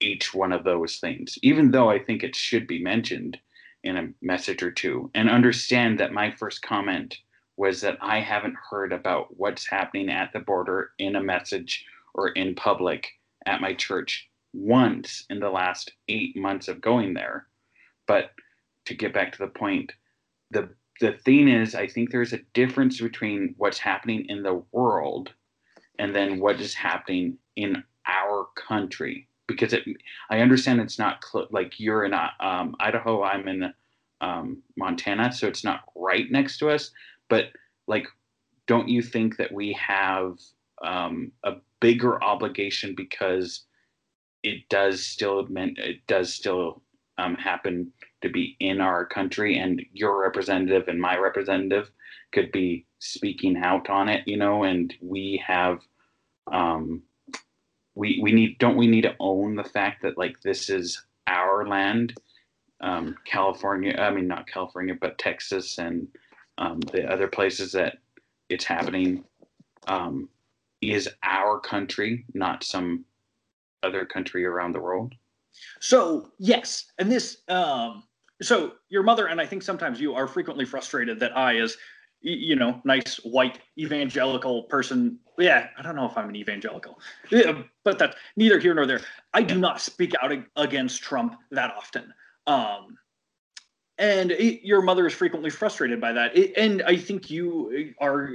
[0.00, 3.38] each one of those things, even though I think it should be mentioned
[3.82, 5.10] in a message or two.
[5.14, 7.18] And understand that my first comment
[7.56, 12.28] was that I haven't heard about what's happening at the border in a message or
[12.30, 13.08] in public
[13.46, 17.46] at my church once in the last eight months of going there.
[18.06, 18.32] But
[18.86, 19.92] to get back to the point,
[20.50, 20.68] the
[21.00, 25.32] the thing is, I think there's a difference between what's happening in the world
[25.98, 29.28] and then what is happening in our country.
[29.46, 29.84] Because it,
[30.30, 33.72] I understand it's not cl- like you're in um, Idaho, I'm in
[34.20, 36.90] um, Montana, so it's not right next to us.
[37.28, 37.46] But
[37.86, 38.06] like,
[38.66, 40.38] don't you think that we have
[40.82, 43.64] um, a bigger obligation because
[44.42, 46.82] it does still meant it does still
[47.18, 51.90] um, happen to be in our country and your representative and my representative
[52.32, 55.78] could be speaking out on it you know and we have
[56.52, 57.02] um
[57.94, 61.66] we we need don't we need to own the fact that like this is our
[61.66, 62.14] land?
[62.80, 66.08] Um california i mean not california but texas and
[66.58, 67.96] um the other places that
[68.50, 69.24] it's happening
[69.86, 70.28] um
[70.82, 73.06] is our country not some
[73.82, 75.14] other country around the world
[75.80, 78.02] so yes, and this um
[78.42, 81.76] so your mother and I think sometimes you are frequently frustrated that I as
[82.20, 86.98] you know nice white evangelical person yeah i don't know if i'm an evangelical
[87.30, 89.00] yeah, but that's neither here nor there.
[89.32, 92.12] I do not speak out against trump that often.
[92.46, 92.98] Um
[93.98, 96.36] and it, your mother is frequently frustrated by that.
[96.36, 98.30] It, and i think you are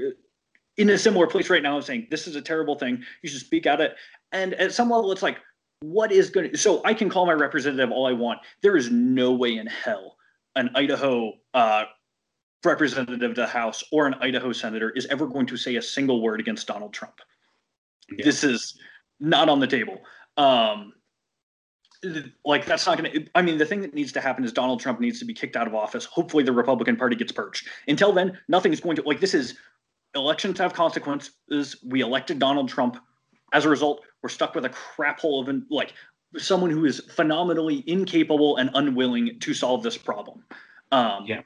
[0.77, 3.03] in a similar place right now of saying this is a terrible thing.
[3.21, 3.95] You should speak out it
[4.31, 5.37] and at some level it's like
[5.81, 8.39] what is going to so i can call my representative all i want.
[8.61, 10.15] There is no way in hell
[10.55, 11.83] an idaho uh,
[12.63, 16.21] representative to the house or an idaho senator is ever going to say a single
[16.21, 17.15] word against donald trump.
[18.11, 18.25] Yeah.
[18.25, 18.77] this is
[19.19, 20.01] not on the table.
[20.37, 20.93] Um,
[22.43, 24.79] like that's not going to i mean the thing that needs to happen is donald
[24.79, 26.05] trump needs to be kicked out of office.
[26.05, 27.67] Hopefully the republican party gets purged.
[27.87, 29.55] Until then nothing's going to like this is
[30.13, 31.77] elections have consequences.
[31.83, 32.97] We elected donald trump
[33.51, 35.93] as a result we're stuck with a crap hole of like
[36.37, 40.43] someone who is phenomenally incapable and unwilling to solve this problem.
[40.91, 41.41] Um, yeah,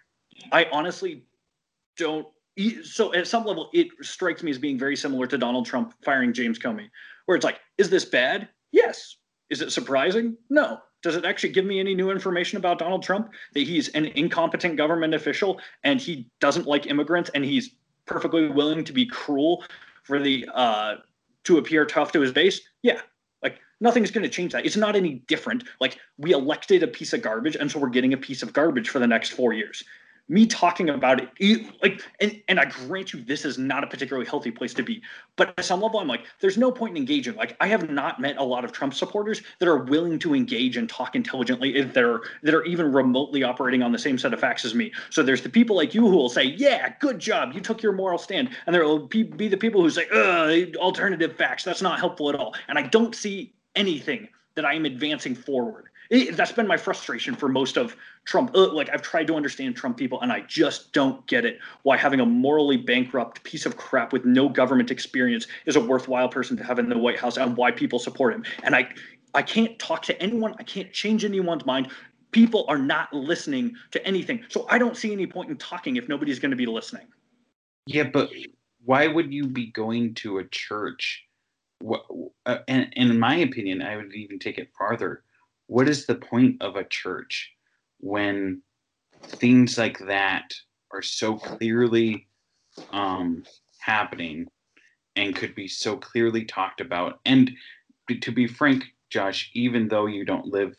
[0.52, 1.24] I honestly
[1.98, 2.28] don't.
[2.84, 6.34] So at some level, it strikes me as being very similar to Donald Trump firing
[6.34, 6.90] James Comey,
[7.26, 8.48] where it's like, is this bad?
[8.72, 9.18] Yes.
[9.50, 10.38] Is it surprising?
[10.50, 10.80] No.
[11.04, 14.78] Does it actually give me any new information about Donald Trump that he's an incompetent
[14.78, 19.64] government official and he doesn't like immigrants and he's perfectly willing to be cruel
[20.04, 20.96] for the uh,
[21.46, 22.62] to appear tough to his base?
[22.84, 23.02] Yeah,
[23.42, 24.66] like nothing's going to change that.
[24.66, 25.64] It's not any different.
[25.80, 28.90] Like we elected a piece of garbage, and so we're getting a piece of garbage
[28.90, 29.84] for the next four years
[30.28, 34.28] me talking about it, like, and, and I grant you, this is not a particularly
[34.28, 35.02] healthy place to be.
[35.36, 37.36] But at some level, I'm like, there's no point in engaging.
[37.36, 40.78] Like, I have not met a lot of Trump supporters that are willing to engage
[40.78, 44.40] and talk intelligently if they're that are even remotely operating on the same set of
[44.40, 44.92] facts as me.
[45.12, 47.92] So there's the people like you who will say, "Yeah, good job, you took your
[47.92, 51.64] moral stand," and there will be the people who say, "Ugh, alternative facts.
[51.64, 55.90] That's not helpful at all." And I don't see anything that I am advancing forward.
[56.10, 58.52] It, that's been my frustration for most of Trump.
[58.56, 61.60] Uh, like I've tried to understand Trump people, and I just don't get it.
[61.84, 66.30] Why having a morally bankrupt piece of crap with no government experience is a worthwhile
[66.30, 68.44] person to have in the White House, and why people support him.
[68.64, 68.90] And I,
[69.34, 70.56] I can't talk to anyone.
[70.60, 71.90] I can't change anyone's mind.
[72.32, 76.08] People are not listening to anything, so I don't see any point in talking if
[76.08, 77.08] nobody's going to be listening.
[77.88, 78.30] Yeah, but
[78.84, 81.24] why would you be going to a church?
[81.80, 82.06] What,
[82.46, 85.25] uh, and, and in my opinion, I would even take it farther
[85.68, 87.52] what is the point of a church
[88.00, 88.62] when
[89.24, 90.54] things like that
[90.92, 92.28] are so clearly
[92.92, 93.44] um,
[93.80, 94.48] happening
[95.16, 97.20] and could be so clearly talked about?
[97.26, 97.52] And
[98.22, 100.76] to be frank, Josh, even though you don't live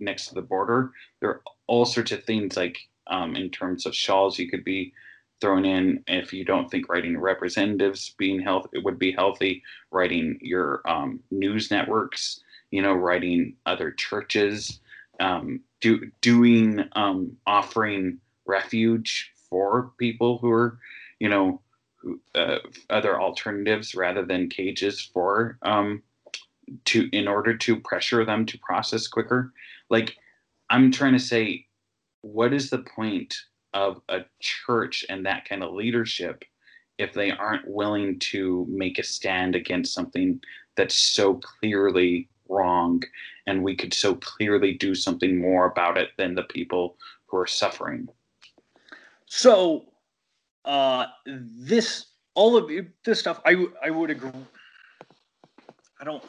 [0.00, 3.94] next to the border, there are all sorts of things like um, in terms of
[3.94, 4.92] shawls you could be
[5.40, 10.38] thrown in if you don't think writing representatives being health it would be healthy writing
[10.40, 12.40] your um, news networks
[12.74, 14.80] you know, writing other churches,
[15.20, 20.80] um, do, doing, um, offering refuge for people who are,
[21.20, 21.60] you know,
[22.34, 22.58] uh,
[22.90, 26.02] other alternatives rather than cages for, um,
[26.84, 29.52] to, in order to pressure them to process quicker.
[29.88, 30.16] Like,
[30.68, 31.66] I'm trying to say,
[32.22, 33.36] what is the point
[33.72, 36.42] of a church and that kind of leadership
[36.98, 40.40] if they aren't willing to make a stand against something
[40.76, 43.02] that's so clearly wrong
[43.46, 47.46] and we could so clearly do something more about it than the people who are
[47.46, 48.08] suffering
[49.26, 49.84] so
[50.64, 52.70] uh this all of
[53.04, 54.30] this stuff i i would agree
[56.00, 56.22] i don't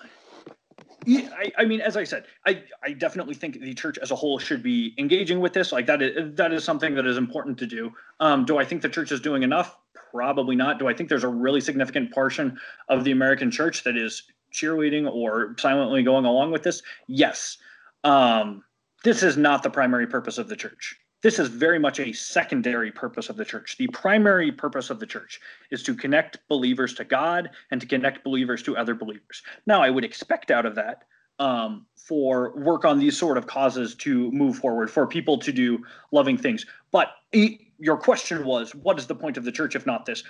[1.07, 4.39] I, I mean, as I said, I, I definitely think the church as a whole
[4.39, 5.71] should be engaging with this.
[5.71, 7.93] Like that is that is something that is important to do.
[8.19, 9.77] Um, do I think the church is doing enough?
[10.11, 10.79] Probably not.
[10.79, 12.57] Do I think there's a really significant portion
[12.89, 14.23] of the American church that is
[14.55, 16.81] cheerleading or silently going along with this?
[17.07, 17.57] Yes.
[18.03, 18.63] Um,
[19.03, 20.95] this is not the primary purpose of the church.
[21.21, 23.77] This is very much a secondary purpose of the church.
[23.77, 25.39] The primary purpose of the church
[25.71, 29.41] is to connect believers to God and to connect believers to other believers.
[29.65, 31.05] Now, I would expect out of that
[31.39, 35.83] um, for work on these sort of causes to move forward, for people to do
[36.11, 36.65] loving things.
[36.91, 40.23] But your question was, what is the point of the church if not this?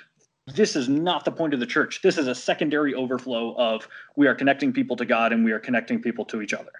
[0.47, 2.01] This is not the point of the church.
[2.01, 5.59] This is a secondary overflow of we are connecting people to God and we are
[5.59, 6.71] connecting people to each other.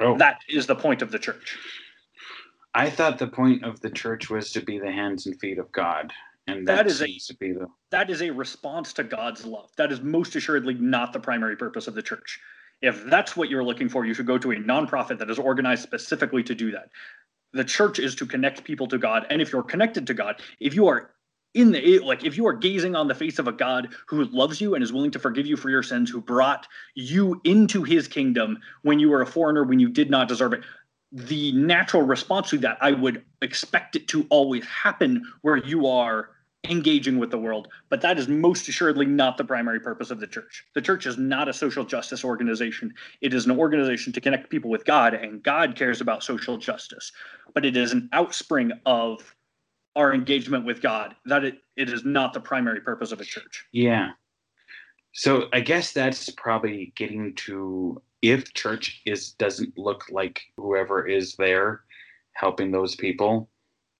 [0.00, 0.16] Oh.
[0.16, 1.58] That is the point of the church.
[2.74, 5.70] I thought the point of the church was to be the hands and feet of
[5.72, 6.12] God.
[6.46, 9.70] And that, that is a, to be the that is a response to God's love.
[9.76, 12.40] That is most assuredly not the primary purpose of the church.
[12.80, 15.82] If that's what you're looking for, you should go to a nonprofit that is organized
[15.82, 16.88] specifically to do that.
[17.52, 19.26] The church is to connect people to God.
[19.30, 21.11] And if you're connected to God, if you are
[21.54, 24.60] in the like if you are gazing on the face of a god who loves
[24.60, 28.08] you and is willing to forgive you for your sins who brought you into his
[28.08, 30.62] kingdom when you were a foreigner when you did not deserve it
[31.12, 36.30] the natural response to that i would expect it to always happen where you are
[36.68, 37.68] engaging with the world.
[37.88, 40.64] But that is most assuredly not the primary purpose of the church.
[40.74, 42.94] The church is not a social justice organization.
[43.20, 47.12] It is an organization to connect people with god and god cares about social justice.
[47.52, 49.34] But it is an outspring of
[49.96, 51.14] our engagement with God.
[51.26, 53.66] That it, it is not the primary purpose of a church.
[53.72, 54.10] Yeah.
[55.12, 61.34] So I guess that's probably getting to if church is doesn't look like whoever is
[61.36, 61.82] there
[62.32, 63.50] helping those people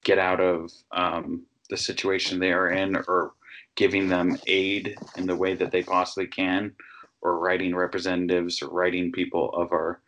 [0.04, 3.32] get out of um, the situation they are in or
[3.76, 6.72] giving them aid in the way that they possibly can
[7.20, 10.00] or writing representatives or writing people of our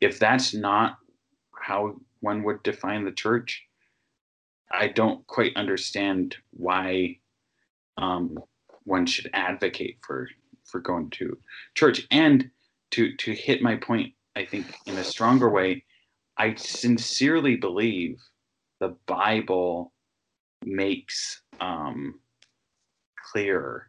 [0.00, 0.98] if that's not
[1.54, 3.64] how one would define the church
[4.72, 7.18] I don't quite understand why
[7.98, 8.38] um,
[8.84, 10.28] one should advocate for
[10.64, 11.36] for going to
[11.74, 12.06] church.
[12.10, 12.50] And
[12.92, 15.84] to to hit my point, I think in a stronger way,
[16.36, 18.20] I sincerely believe
[18.80, 19.92] the Bible
[20.64, 22.20] makes um,
[23.30, 23.88] clear.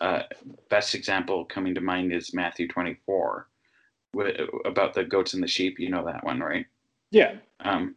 [0.00, 0.22] Uh,
[0.70, 3.46] best example coming to mind is Matthew 24
[4.64, 5.78] about the goats and the sheep.
[5.78, 6.64] You know that one, right?
[7.10, 7.34] Yeah.
[7.60, 7.96] Um,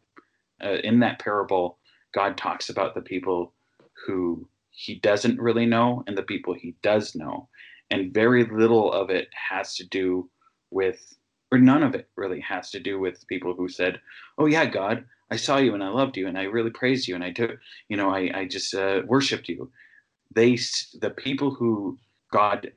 [0.62, 1.78] uh, in that parable,
[2.14, 3.54] God talks about the people
[4.06, 7.48] who he doesn't really know and the people he does know.
[7.92, 10.30] And very little of it has to do
[10.72, 11.16] with,
[11.52, 14.00] or none of it really has to do with people who said,
[14.38, 17.16] Oh, yeah, God, I saw you and I loved you and I really praised you
[17.16, 17.52] and I took,
[17.90, 19.72] you know, I, I just uh, worshiped you.
[20.34, 20.58] They,
[21.00, 21.98] the people who
[22.32, 22.72] God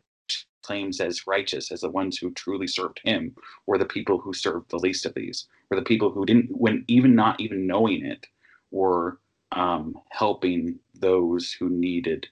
[0.62, 3.35] claims as righteous, as the ones who truly served him,
[3.66, 6.85] were the people who served the least of these, were the people who didn't, when
[6.88, 8.27] even not even knowing it,
[8.70, 9.18] were
[9.52, 12.26] um, helping those who needed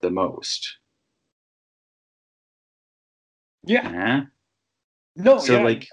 [0.00, 0.78] the most.
[3.64, 3.90] Yeah.
[3.90, 4.20] yeah?
[5.16, 5.88] No, so yeah, like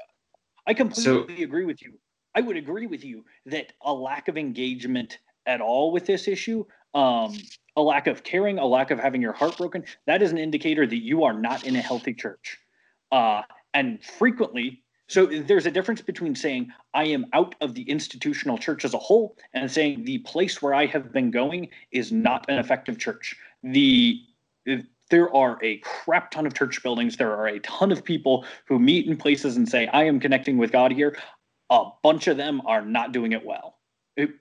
[0.67, 1.93] I completely so, agree with you.
[2.35, 6.65] I would agree with you that a lack of engagement at all with this issue,
[6.93, 7.37] um,
[7.75, 10.85] a lack of caring, a lack of having your heart broken, that is an indicator
[10.85, 12.57] that you are not in a healthy church.
[13.11, 13.41] Uh,
[13.73, 18.85] and frequently, so there's a difference between saying I am out of the institutional church
[18.85, 22.57] as a whole and saying the place where I have been going is not an
[22.57, 23.35] effective church.
[23.63, 24.21] The
[25.11, 27.17] there are a crap ton of church buildings.
[27.17, 30.57] There are a ton of people who meet in places and say, I am connecting
[30.57, 31.15] with God here.
[31.69, 33.77] A bunch of them are not doing it well.
[34.17, 34.31] It,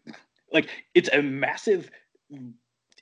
[0.52, 1.90] like it's a massive,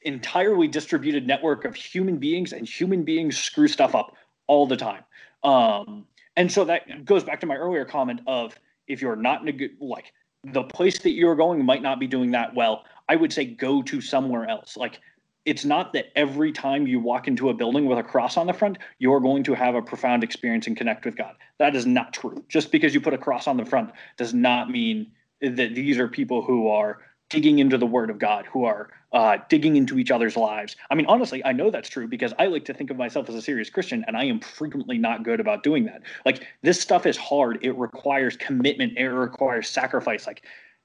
[0.02, 4.16] entirely distributed network of human beings, and human beings screw stuff up
[4.48, 5.04] all the time.
[5.44, 6.98] Um, and so that yeah.
[6.98, 8.54] goes back to my earlier comment of
[8.86, 10.12] if you're not in a good like
[10.44, 12.84] the place that you're going might not be doing that well.
[13.08, 14.76] I would say go to somewhere else.
[14.76, 15.00] Like
[15.44, 18.52] it's not that every time you walk into a building with a cross on the
[18.52, 21.34] front, you're going to have a profound experience and connect with God.
[21.58, 22.44] That is not true.
[22.48, 26.08] Just because you put a cross on the front does not mean that these are
[26.08, 27.00] people who are
[27.32, 30.76] digging into the word of God, who are uh, digging into each other's lives.
[30.90, 33.34] I mean, honestly, I know that's true because I like to think of myself as
[33.34, 36.02] a serious Christian, and I am frequently not good about doing that.
[36.26, 37.58] Like, this stuff is hard.
[37.62, 40.26] It requires commitment, it requires sacrifice.
[40.26, 40.44] Like,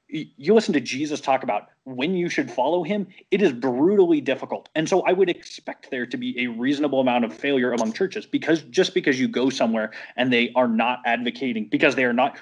[0.09, 4.69] you listen to Jesus talk about when you should follow him, it is brutally difficult.
[4.73, 8.25] And so I would expect there to be a reasonable amount of failure among churches
[8.25, 12.37] because just because you go somewhere and they are not advocating, because they are not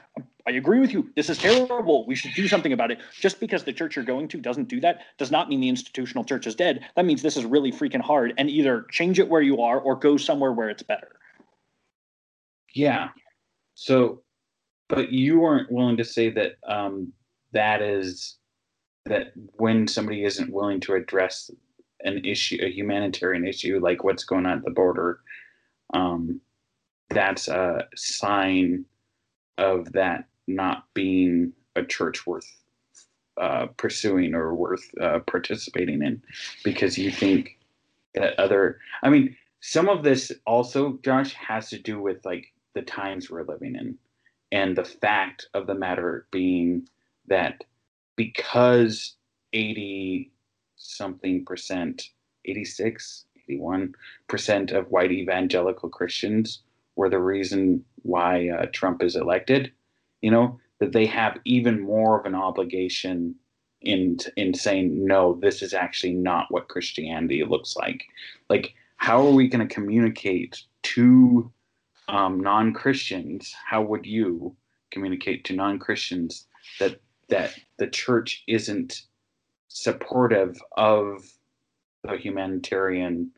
[0.48, 1.10] I agree with you.
[1.16, 2.06] This is terrible.
[2.06, 3.00] We should do something about it.
[3.20, 6.24] Just because the church you're going to doesn't do that does not mean the institutional
[6.24, 6.86] church is dead.
[6.96, 9.96] That means this is really freaking hard and either change it where you are or
[9.96, 11.16] go somewhere where it's better.
[12.76, 13.10] Yeah.
[13.74, 14.22] So,
[14.88, 17.12] but you weren't willing to say that um,
[17.54, 18.38] that is
[19.06, 21.50] that when somebody isn't willing to address
[22.02, 25.22] an issue, a humanitarian issue like what's going on at the border,
[25.96, 26.40] um,
[27.10, 28.86] that's a sign
[29.58, 32.62] of that not being a church worth
[33.42, 36.22] uh, pursuing or worth uh, participating in.
[36.64, 37.58] Because you think
[38.16, 42.82] that other i mean some of this also josh has to do with like the
[42.82, 43.98] times we're living in
[44.52, 46.88] and the fact of the matter being
[47.28, 47.64] that
[48.16, 49.16] because
[49.54, 50.32] 80
[50.78, 52.10] something percent
[52.46, 53.94] 86 81
[54.28, 56.62] percent of white evangelical christians
[56.96, 59.72] were the reason why uh, trump is elected
[60.22, 63.36] you know that they have even more of an obligation
[63.82, 68.04] in in saying no this is actually not what christianity looks like.
[68.50, 71.52] Like how are we going to communicate to
[72.08, 73.54] um, non-christians?
[73.66, 74.56] How would you
[74.92, 76.48] communicate to non-christians
[76.80, 77.00] that
[77.30, 79.04] that the church isn't
[79.68, 81.24] supportive of
[82.04, 83.32] the humanitarian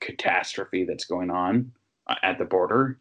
[0.00, 1.72] catastrophe that's going on
[2.06, 2.98] uh, at the border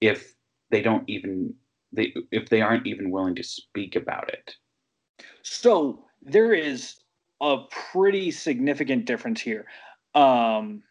[0.00, 0.34] if
[0.70, 1.52] they don't even
[1.92, 4.54] they if they aren't even willing to speak about it.
[5.42, 6.96] So there is
[7.40, 7.58] a
[7.92, 9.66] pretty significant difference here.
[10.14, 10.82] Um,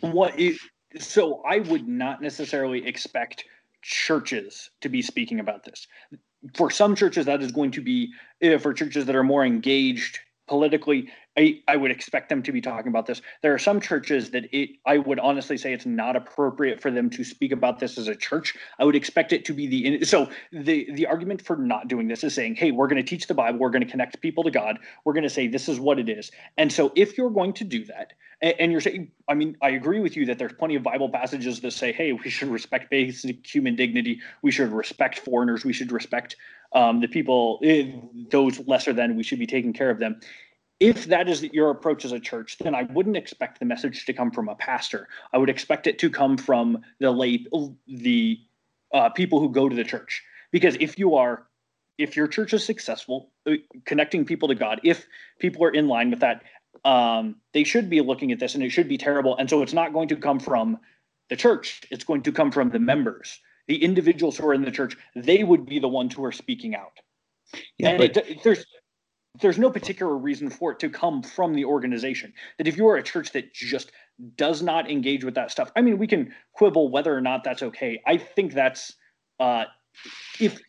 [0.00, 0.58] what it,
[0.98, 3.44] so I would not necessarily expect
[3.82, 5.86] churches to be speaking about this.
[6.54, 10.20] For some churches, that is going to be eh, for churches that are more engaged
[10.46, 13.22] politically I, I would expect them to be talking about this.
[13.42, 17.08] There are some churches that it I would honestly say it's not appropriate for them
[17.10, 18.56] to speak about this as a church.
[18.80, 22.24] I would expect it to be the so the the argument for not doing this
[22.24, 24.50] is saying, hey, we're going to teach the Bible, we're going to connect people to
[24.50, 26.32] God, we're going to say this is what it is.
[26.56, 29.70] And so if you're going to do that, and, and you're saying, I mean, I
[29.70, 32.90] agree with you that there's plenty of Bible passages that say, hey, we should respect
[32.90, 36.34] basic human dignity, we should respect foreigners, we should respect
[36.72, 37.92] um, the people, eh,
[38.30, 40.20] those lesser than, we should be taking care of them
[40.80, 44.12] if that is your approach as a church, then I wouldn't expect the message to
[44.12, 45.08] come from a pastor.
[45.32, 47.44] I would expect it to come from the lay,
[47.86, 48.40] the
[48.94, 50.22] uh, people who go to the church.
[50.50, 51.46] Because if you are
[51.98, 53.54] if your church is successful uh,
[53.84, 55.06] connecting people to God, if
[55.40, 56.42] people are in line with that,
[56.84, 59.36] um, they should be looking at this and it should be terrible.
[59.36, 60.78] And so it's not going to come from
[61.28, 63.40] the church, it's going to come from the members.
[63.66, 66.74] The individuals who are in the church, they would be the ones who are speaking
[66.74, 66.92] out.
[67.76, 68.64] Yeah, and but- it, there's
[69.40, 72.32] there's no particular reason for it to come from the organization.
[72.58, 73.92] That if you are a church that just
[74.36, 77.62] does not engage with that stuff, I mean, we can quibble whether or not that's
[77.62, 78.00] okay.
[78.06, 78.94] I think that's
[79.40, 79.64] uh,
[80.40, 80.60] if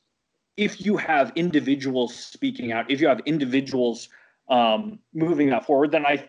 [0.58, 4.10] if you have individuals speaking out, if you have individuals
[4.50, 6.28] um, moving that forward, then I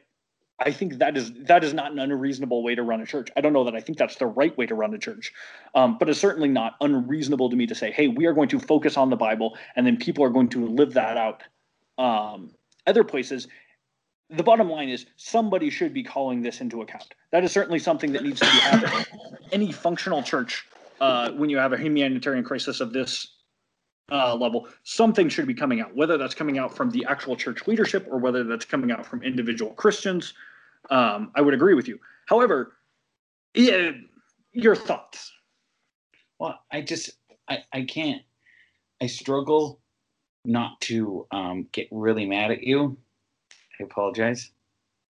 [0.61, 3.29] I think that is that is not an unreasonable way to run a church.
[3.37, 5.33] I don't know that I think that's the right way to run a church,
[5.75, 8.61] um, but it's certainly not unreasonable to me to say, hey, we are going to
[8.61, 11.43] focus on the Bible, and then people are going to live that out
[12.01, 12.51] um,
[12.87, 13.47] other places.
[14.31, 17.15] The bottom line is somebody should be calling this into account.
[17.33, 19.05] That is certainly something that needs to be happening.
[19.53, 20.67] Any functional church,
[21.01, 23.35] uh, when you have a humanitarian crisis of this
[24.11, 27.67] uh, level, something should be coming out, whether that's coming out from the actual church
[27.67, 30.33] leadership or whether that's coming out from individual Christians.
[30.91, 31.99] Um, I would agree with you.
[32.27, 32.77] However,
[33.55, 33.91] yeah,
[34.53, 35.33] your thoughts.
[36.39, 37.11] Well, I just
[37.49, 38.23] I, I can't
[39.03, 39.81] I struggle
[40.45, 42.97] not to um, get really mad at you.
[43.79, 44.51] I apologize.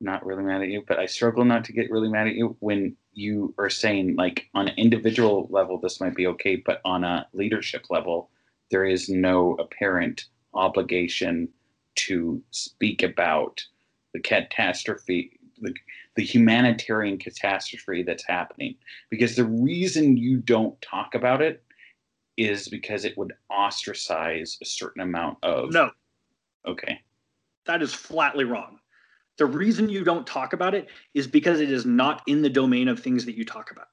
[0.01, 2.57] Not really mad at you, but I struggle not to get really mad at you
[2.61, 7.05] when you are saying, like, on an individual level, this might be okay, but on
[7.05, 8.31] a leadership level,
[8.71, 10.25] there is no apparent
[10.55, 11.49] obligation
[11.97, 13.63] to speak about
[14.15, 15.75] the catastrophe, the,
[16.17, 18.75] the humanitarian catastrophe that's happening.
[19.11, 21.63] Because the reason you don't talk about it
[22.37, 25.73] is because it would ostracize a certain amount of.
[25.73, 25.91] No.
[26.67, 27.01] Okay.
[27.67, 28.79] That is flatly wrong.
[29.39, 32.89] The reason you don't talk about it is because it is not in the domain
[32.89, 33.89] of things that you talk about.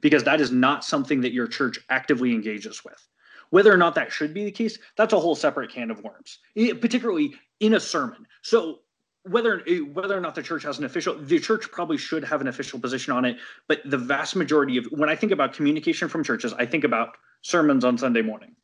[0.00, 3.08] Because that is not something that your church actively engages with.
[3.50, 6.38] Whether or not that should be the case, that's a whole separate can of worms,
[6.54, 8.26] particularly in a sermon.
[8.42, 8.80] So
[9.28, 9.62] whether
[9.92, 12.78] whether or not the church has an official the church probably should have an official
[12.78, 13.36] position on it
[13.68, 17.16] but the vast majority of when i think about communication from churches i think about
[17.42, 18.54] sermons on sunday morning.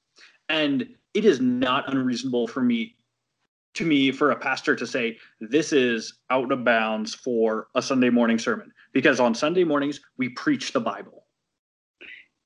[0.49, 2.97] And it is not unreasonable for me
[3.75, 8.11] to me for a pastor to say this is out of bounds for a sunday
[8.11, 11.25] morning sermon because on sunday mornings we preach the bible.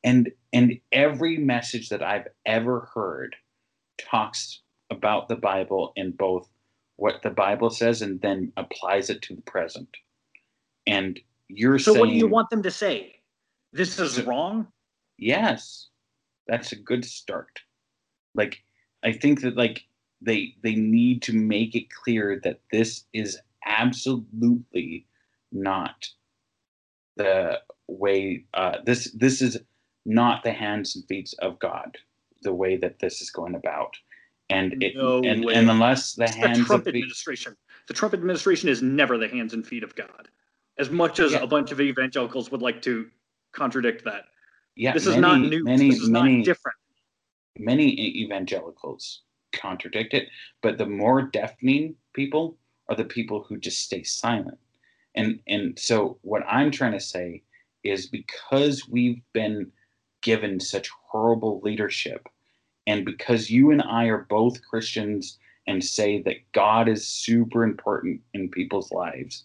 [0.04, 3.34] And and every message that i've ever heard
[3.98, 6.48] talks about the bible in both
[6.97, 9.88] what the Bible says and then applies it to the present.
[10.86, 13.16] And you're so saying, what do you want them to say?
[13.72, 14.68] This is wrong.
[15.18, 15.88] Yes,
[16.47, 17.61] that's a good start.
[18.34, 18.62] Like
[19.03, 19.84] I think that like
[20.20, 25.07] they they need to make it clear that this is absolutely
[25.53, 26.09] not
[27.16, 28.44] the way.
[28.55, 29.59] Uh, this this is
[30.05, 31.99] not the hands and feet of God.
[32.42, 33.97] The way that this is going about
[34.51, 37.57] and it no and, and, unless the hands the Trump of administration,
[37.88, 40.28] the Trump administration is never the hands and feet of God.
[40.78, 41.42] As much as yeah.
[41.42, 43.09] a bunch of evangelicals would like to
[43.53, 44.24] contradict that.
[44.76, 45.64] Yeah, this many, is not new.
[45.64, 46.76] Many, this is many, not different.
[47.59, 47.88] Many
[48.22, 49.22] evangelicals
[49.53, 50.28] contradict it,
[50.62, 54.59] but the more deafening people are the people who just stay silent.
[55.14, 57.42] And and so what I'm trying to say
[57.82, 59.72] is because we've been
[60.22, 62.28] given such horrible leadership
[62.87, 68.20] and because you and I are both Christians and say that God is super important
[68.34, 69.45] in people's lives,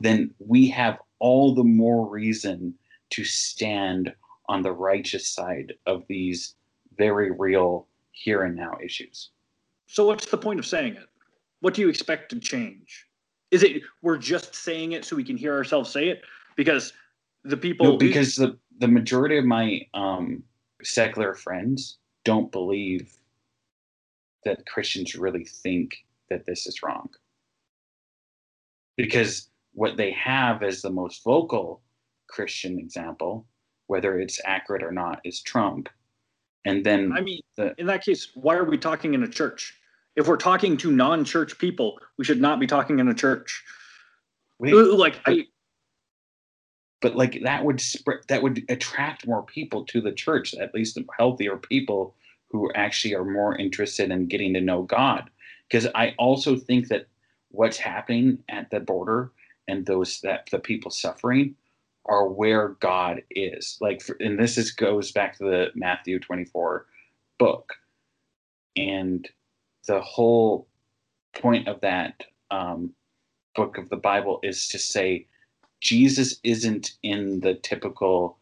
[0.00, 2.74] then we have all the more reason
[3.10, 4.12] to stand
[4.48, 6.54] on the righteous side of these
[6.98, 9.30] very real here and now issues.
[9.86, 11.06] So, what's the point of saying it?
[11.60, 13.06] What do you expect to change?
[13.50, 16.22] Is it we're just saying it so we can hear ourselves say it?
[16.56, 16.92] Because
[17.44, 17.86] the people.
[17.86, 20.42] No, because the, the majority of my um,
[20.82, 23.16] secular friends don't believe
[24.44, 27.08] that Christians really think that this is wrong.
[28.96, 31.82] Because what they have as the most vocal
[32.28, 33.46] Christian example,
[33.86, 35.88] whether it's accurate or not, is Trump.
[36.64, 39.78] And then I mean, the, in that case, why are we talking in a church?
[40.16, 43.62] If we're talking to non-church people, we should not be talking in a church.
[44.58, 45.44] Wait, like I,
[47.04, 50.98] but like that would spread that would attract more people to the church at least
[51.18, 52.14] healthier people
[52.48, 55.28] who actually are more interested in getting to know god.
[55.68, 57.06] Because i also think that
[57.50, 59.32] what's happening at the border
[59.68, 61.54] and those that the people suffering
[62.06, 63.76] are where god is.
[63.82, 66.86] Like and this is goes back to the matthew 24
[67.38, 67.74] book.
[68.76, 69.28] And
[69.86, 70.68] the whole
[71.34, 72.94] point of that um,
[73.54, 75.26] book of the bible is to say
[75.84, 78.38] Jesus isn't in the typical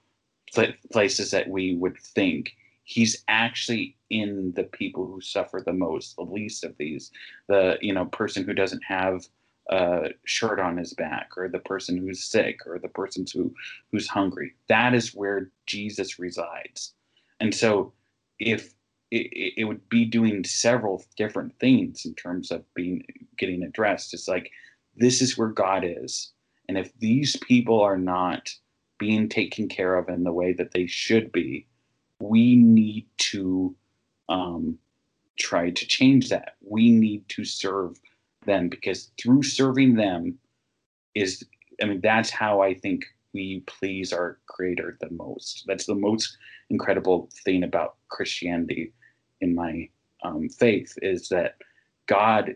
[0.92, 2.56] places that we would think.
[2.84, 7.12] he's actually in the people who suffer the most, the least of these,
[7.48, 9.26] the you know person who doesn't have
[9.70, 13.54] a shirt on his back, or the person who's sick, or the person who
[13.92, 14.54] who's hungry.
[14.68, 16.94] That is where Jesus resides,
[17.40, 17.94] and so
[18.40, 18.74] if
[19.10, 23.04] it, it would be doing several different things in terms of being
[23.38, 24.14] getting addressed.
[24.14, 24.50] It's like
[24.96, 26.31] this is where God is,
[26.68, 28.48] and if these people are not
[28.98, 31.66] being taken care of in the way that they should be,
[32.20, 33.74] we need to
[34.28, 34.78] um,
[35.38, 36.56] try to change that.
[36.60, 37.98] We need to serve
[38.46, 40.38] them because through serving them
[41.14, 41.44] is,
[41.82, 45.64] I mean, that's how I think we please our Creator the most.
[45.66, 46.36] That's the most
[46.70, 48.92] incredible thing about Christianity
[49.40, 49.88] in my
[50.22, 51.56] um, faith is that
[52.06, 52.54] God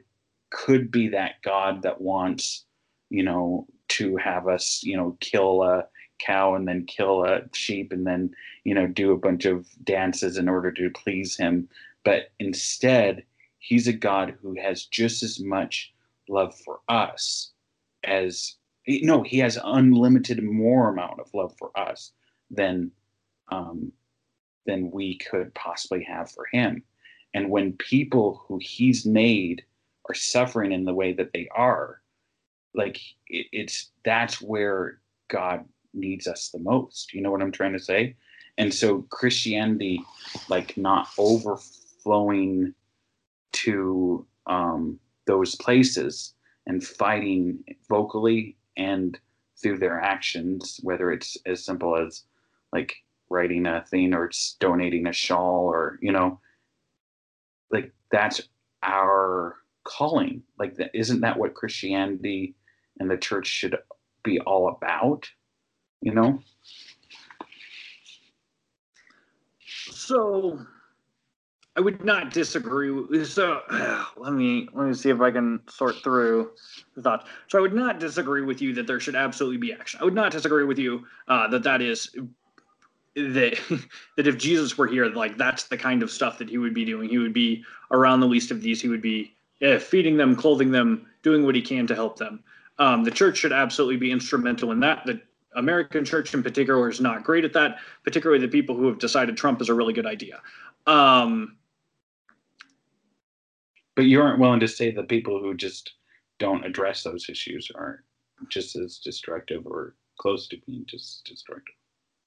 [0.50, 2.64] could be that God that wants,
[3.11, 5.87] you know, to have us, you know, kill a
[6.18, 8.34] cow and then kill a sheep and then,
[8.64, 11.68] you know, do a bunch of dances in order to please him.
[12.05, 13.24] But instead,
[13.59, 15.93] he's a God who has just as much
[16.28, 17.53] love for us
[18.05, 18.57] as
[18.89, 22.12] no, he has unlimited more amount of love for us
[22.51, 22.93] than
[23.51, 23.93] um,
[24.64, 26.82] than we could possibly have for him.
[27.34, 29.64] And when people who he's made
[30.09, 32.01] are suffering in the way that they are,
[32.77, 35.64] like it, it's that's where God
[35.95, 37.12] needs us the most.
[37.12, 38.14] You know what I'm trying to say?
[38.59, 40.03] And so Christianity,
[40.49, 42.74] like not overflowing
[43.53, 46.35] to um, those places
[46.66, 49.18] and fighting vocally and
[49.61, 52.24] through their actions, whether it's as simple as
[52.72, 52.97] like
[53.31, 56.39] writing a thing or it's donating a shawl or you know
[57.70, 58.41] like that's
[58.83, 62.55] our calling like that isn't that what christianity
[63.01, 63.76] and the church should
[64.22, 65.28] be all about
[66.01, 66.40] you know
[69.66, 70.59] so
[71.76, 73.61] i would not disagree so
[74.16, 76.51] let me let me see if i can sort through
[76.97, 80.01] the thoughts so i would not disagree with you that there should absolutely be action
[80.01, 82.11] i would not disagree with you uh, that that is
[83.16, 83.59] that
[84.16, 86.84] that if Jesus were here, like that's the kind of stuff that he would be
[86.84, 87.09] doing.
[87.09, 88.80] He would be around the least of these.
[88.80, 92.44] He would be yeah, feeding them, clothing them, doing what he can to help them.
[92.79, 95.07] Um, the church should absolutely be instrumental in that.
[95.07, 95.20] The
[95.55, 97.79] American church, in particular, is not great at that.
[98.05, 100.41] Particularly the people who have decided Trump is a really good idea.
[100.87, 101.57] Um,
[103.95, 105.95] but you aren't willing to say the people who just
[106.39, 108.05] don't address those issues are
[108.51, 111.74] just as destructive or close to being just destructive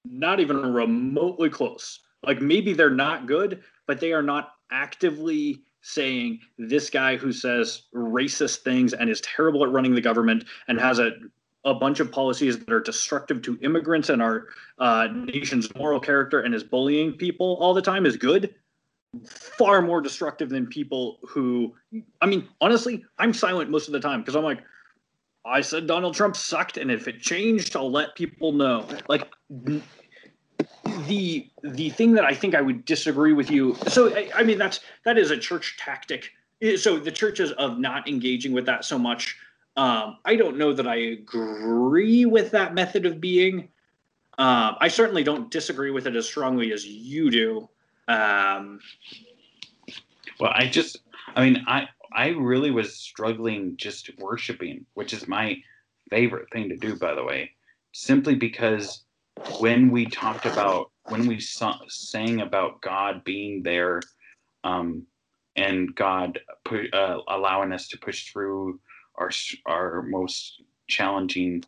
[0.05, 1.99] not even remotely close.
[2.23, 7.83] Like maybe they're not good, but they are not actively saying this guy who says
[7.93, 11.11] racist things and is terrible at running the government and has a
[11.65, 16.39] a bunch of policies that are destructive to immigrants and our uh, nation's moral character
[16.39, 18.55] and is bullying people all the time is good
[19.27, 21.73] far more destructive than people who
[22.21, 24.63] i mean honestly i'm silent most of the time because i'm like
[25.45, 28.85] I said Donald Trump sucked, and if it changed, I'll let people know.
[29.07, 29.27] Like
[31.07, 33.75] the the thing that I think I would disagree with you.
[33.87, 36.31] So I, I mean that's that is a church tactic.
[36.77, 39.37] So the churches of not engaging with that so much.
[39.77, 43.69] Um, I don't know that I agree with that method of being.
[44.37, 47.69] Um, I certainly don't disagree with it as strongly as you do.
[48.07, 48.79] Um,
[50.39, 50.97] well, I just,
[51.35, 55.61] I mean, I I really was struggling just worshiping, which is my
[56.09, 57.51] favorite thing to do, by the way,
[57.91, 59.03] simply because
[59.59, 64.01] when we talked about when we saw, sang about God being there,
[64.63, 65.05] um,
[65.55, 68.79] and God pu- uh, allowing us to push through
[69.15, 69.31] our
[69.65, 71.63] our most challenging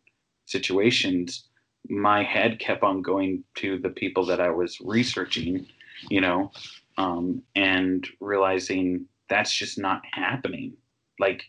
[0.45, 1.47] situations,
[1.89, 5.65] my head kept on going to the people that I was researching,
[6.09, 6.51] you know,
[6.97, 10.73] um, and realizing that's just not happening.
[11.19, 11.43] Like,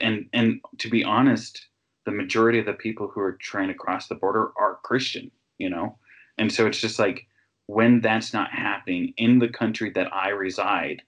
[0.00, 1.66] and and to be honest,
[2.04, 5.70] the majority of the people who are trying to cross the border are Christian, you
[5.70, 5.98] know,
[6.38, 7.26] and so it's just like
[7.66, 11.02] when that's not happening in the country that I reside,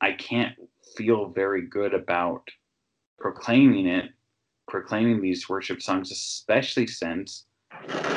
[0.00, 0.54] I can't
[0.96, 2.48] feel very good about
[3.18, 4.10] proclaiming it,
[4.68, 7.46] proclaiming these worship songs, especially since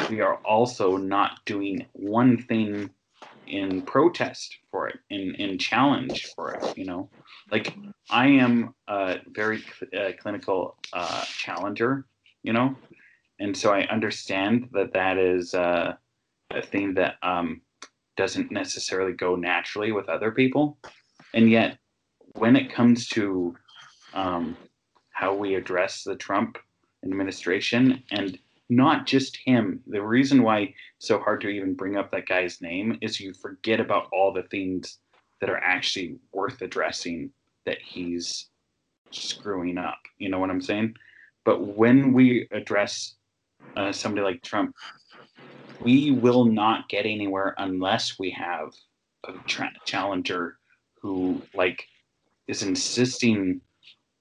[0.10, 2.90] we are also not doing one thing
[3.48, 6.78] in protest for it, in in challenge for it.
[6.78, 7.10] You know,
[7.52, 7.76] like
[8.10, 9.64] I am a very
[9.98, 12.06] uh, clinical uh, challenger.
[12.44, 12.76] You know,
[13.40, 15.96] and so I understand that that is uh,
[16.52, 17.62] a thing that um,
[18.16, 20.78] doesn't necessarily go naturally with other people,
[21.34, 21.78] and yet
[22.34, 23.56] when it comes to
[24.14, 24.56] um,
[25.12, 26.58] how we address the Trump
[27.04, 28.38] administration and
[28.70, 29.82] not just him.
[29.88, 33.34] The reason why it's so hard to even bring up that guy's name is you
[33.34, 35.00] forget about all the things
[35.40, 37.32] that are actually worth addressing
[37.66, 38.50] that he's
[39.12, 40.00] screwing up.
[40.18, 40.96] You know what I'm saying?
[41.46, 43.16] But when we address
[43.78, 44.76] uh, somebody like Trump,
[45.88, 48.74] we will not get anywhere unless we have
[49.26, 50.58] a tra- challenger
[51.02, 51.82] who like
[52.50, 53.62] is insisting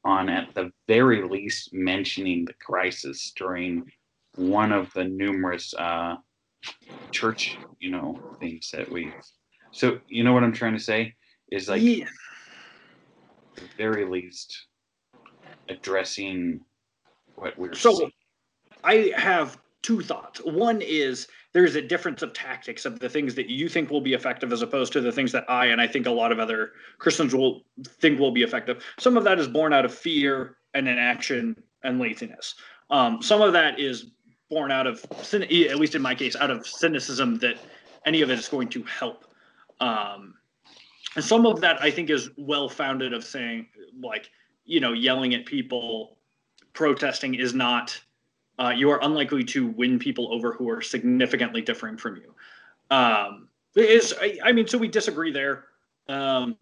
[0.05, 3.83] on at the very least mentioning the crisis during
[4.37, 6.15] one of the numerous uh,
[7.11, 9.13] church, you know, things that we.
[9.73, 11.15] So you know what I'm trying to say
[11.51, 12.05] is like, yeah.
[13.57, 14.67] the very least,
[15.69, 16.61] addressing
[17.35, 17.75] what we're.
[17.75, 18.13] So, seeing.
[18.85, 20.41] I have two thoughts.
[20.41, 24.15] One is there's a difference of tactics of the things that you think will be
[24.15, 26.73] effective as opposed to the things that I and I think a lot of other
[26.99, 28.85] Christians will think will be effective.
[28.99, 32.57] Some of that is born out of fear and inaction and laziness.
[32.91, 34.11] Um, some of that is
[34.51, 37.57] born out of, at least in my case, out of cynicism that
[38.05, 39.25] any of it is going to help.
[39.79, 40.35] Um,
[41.15, 43.69] and some of that I think is well founded of saying
[44.03, 44.31] like,
[44.65, 46.19] you know, yelling at people,
[46.73, 48.01] protesting is not,
[48.59, 52.35] uh, you are unlikely to win people over who are significantly differing from you.
[52.95, 55.65] Um, is I, I mean, so we disagree there.
[56.09, 56.57] Um,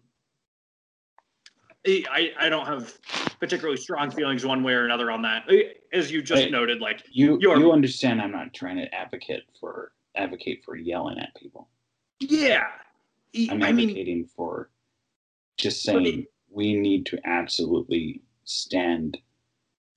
[1.87, 2.97] I, I don't have
[3.39, 5.43] particularly strong feelings one way or another on that.
[5.93, 10.63] As you just noted, like you you understand, I'm not trying to advocate for advocate
[10.65, 11.69] for yelling at people.
[12.19, 12.65] Yeah,
[13.49, 14.69] I'm I advocating mean, for
[15.57, 19.17] just saying it, we need to absolutely stand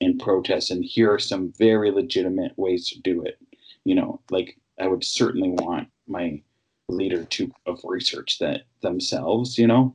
[0.00, 3.38] and protest, and here are some very legitimate ways to do it.
[3.84, 6.42] You know, like I would certainly want my
[6.88, 9.58] leader to of research that themselves.
[9.58, 9.94] You know,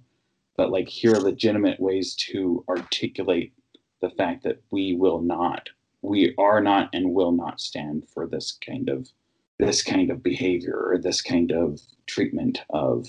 [0.57, 3.53] but like here are legitimate ways to articulate
[4.01, 5.69] the fact that we will not
[6.03, 9.09] we are not and will not stand for this kind of
[9.57, 13.07] this kind of behavior or this kind of treatment of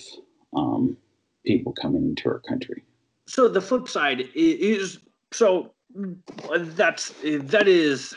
[0.55, 0.97] um,
[1.45, 2.85] people coming into our country
[3.27, 5.01] so the flip side is
[5.33, 8.15] so that's that is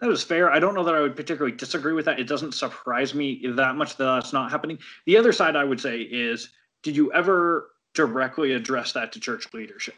[0.00, 0.50] that is fair.
[0.50, 2.18] I don't know that I would particularly disagree with that.
[2.18, 4.78] It doesn't surprise me that much that that's not happening.
[5.06, 6.50] The other side I would say is
[6.82, 9.94] did you ever directly address that to church leadership?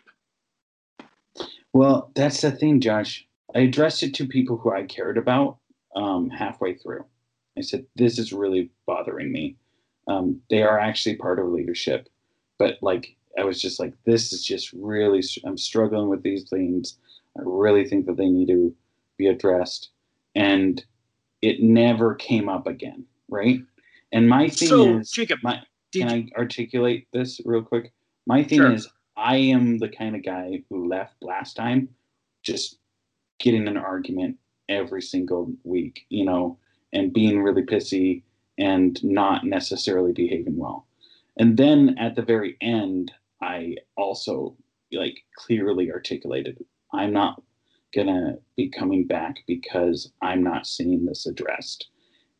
[1.73, 3.27] Well, that's the thing, Josh.
[3.55, 5.59] I addressed it to people who I cared about
[5.95, 7.05] um, halfway through.
[7.59, 9.57] I said, This is really bothering me.
[10.09, 12.09] Um, they are actually part of leadership,
[12.59, 16.99] but like, I was just like, This is just really, I'm struggling with these things.
[17.39, 18.75] I really think that they need to
[19.17, 19.91] be addressed.
[20.35, 20.85] And
[21.43, 23.61] it never came up again, right?
[24.13, 25.61] And my thing so, is, Jacob, my,
[25.93, 27.93] can I articulate this real quick?
[28.27, 28.73] My thing sure.
[28.73, 31.89] is, I am the kind of guy who left last time
[32.43, 32.79] just
[33.39, 34.37] getting an argument
[34.69, 36.59] every single week, you know,
[36.93, 38.23] and being really pissy
[38.59, 40.87] and not necessarily behaving well.
[41.39, 43.13] And then at the very end,
[43.43, 44.57] I also
[44.93, 47.43] like clearly articulated I'm not
[47.95, 51.89] gonna be coming back because I'm not seeing this addressed.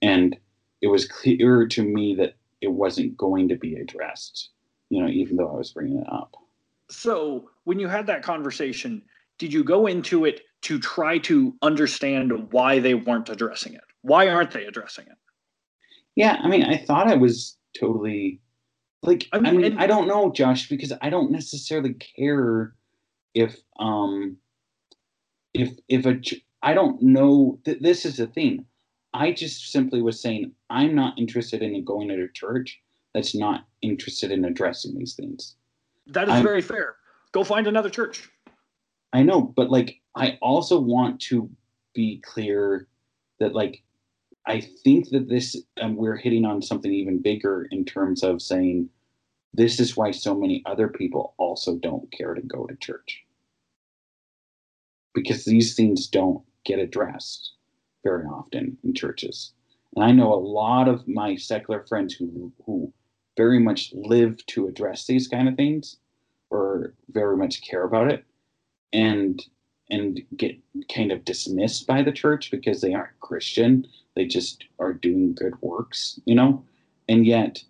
[0.03, 0.37] And
[0.83, 4.51] it was clear to me that it wasn't going to be addressed,
[4.91, 6.35] you know, even though I was bringing it up.
[6.91, 9.03] So when you had that conversation,
[9.39, 13.85] did you go into it to try to understand why they weren't addressing it?
[14.03, 15.17] Why aren't they addressing it?
[16.15, 18.41] Yeah, I mean, I thought I was totally
[19.07, 22.75] like I mean, I, mean, I don't know, Josh, because I don't necessarily care
[23.35, 24.37] if um
[25.55, 26.21] if if a
[26.63, 28.67] I don't know that this is the thing.
[29.15, 32.81] I just simply was saying, I'm not interested in going to a church
[33.15, 35.55] that's not interested in addressing these things.
[36.09, 36.97] That is I'm, very fair.
[37.33, 38.29] Go find another church.
[39.13, 41.49] I know, but like, I also want to
[41.95, 42.89] be clear
[43.41, 43.83] that, like,
[44.47, 48.91] I think that this, um, we're hitting on something even bigger in terms of saying,
[49.57, 53.25] this is why so many other people also don't care to go to church.
[55.15, 57.53] Because these things don't get addressed
[58.05, 59.53] very often in churches.
[59.95, 62.93] And I know a lot of my secular friends who who
[63.37, 65.97] very much live to address these kind of things
[66.51, 68.25] or very much care about it
[68.93, 69.45] and
[69.91, 70.57] and get
[70.95, 73.87] kind of dismissed by the church because they aren't Christian.
[74.17, 76.65] They just are doing good works, you know?
[77.09, 77.63] And yet,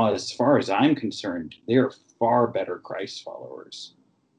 [0.00, 3.94] as far as I'm concerned, they are far better Christ followers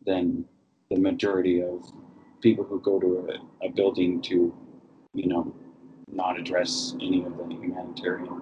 [0.05, 0.45] than
[0.89, 1.83] the majority of
[2.41, 4.53] people who go to a, a building to
[5.13, 5.53] you know,
[6.11, 8.41] not address any of the humanitarian,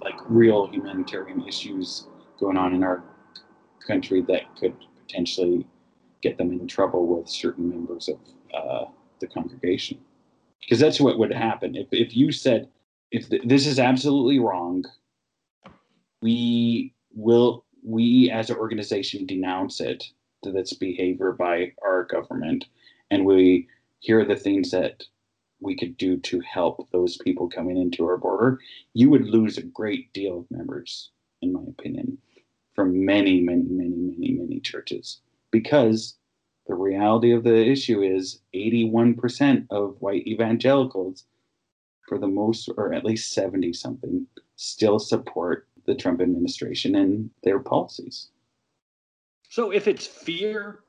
[0.00, 2.06] like real humanitarian issues
[2.38, 3.02] going on in our
[3.86, 4.74] country that could
[5.06, 5.66] potentially
[6.22, 8.18] get them in trouble with certain members of,
[8.54, 8.84] uh,
[9.20, 9.98] the congregation.
[10.60, 11.76] Because that's what would happen.
[11.76, 12.68] If if you said
[13.10, 14.84] if th- this is absolutely wrong,
[16.24, 20.02] we will we as an organization denounce it
[20.42, 22.64] this behavior by our government
[23.10, 23.68] and we
[24.00, 25.02] here are the things that
[25.60, 28.58] we could do to help those people coming into our border.
[28.92, 31.10] You would lose a great deal of members
[31.40, 32.18] in my opinion
[32.74, 35.20] from many many many many many churches
[35.50, 36.16] because
[36.66, 41.26] the reality of the issue is 81% of white evangelicals
[42.08, 47.58] for the most or at least 70 something still support the Trump administration and their
[47.58, 48.28] policies.
[49.48, 50.80] So if it's fear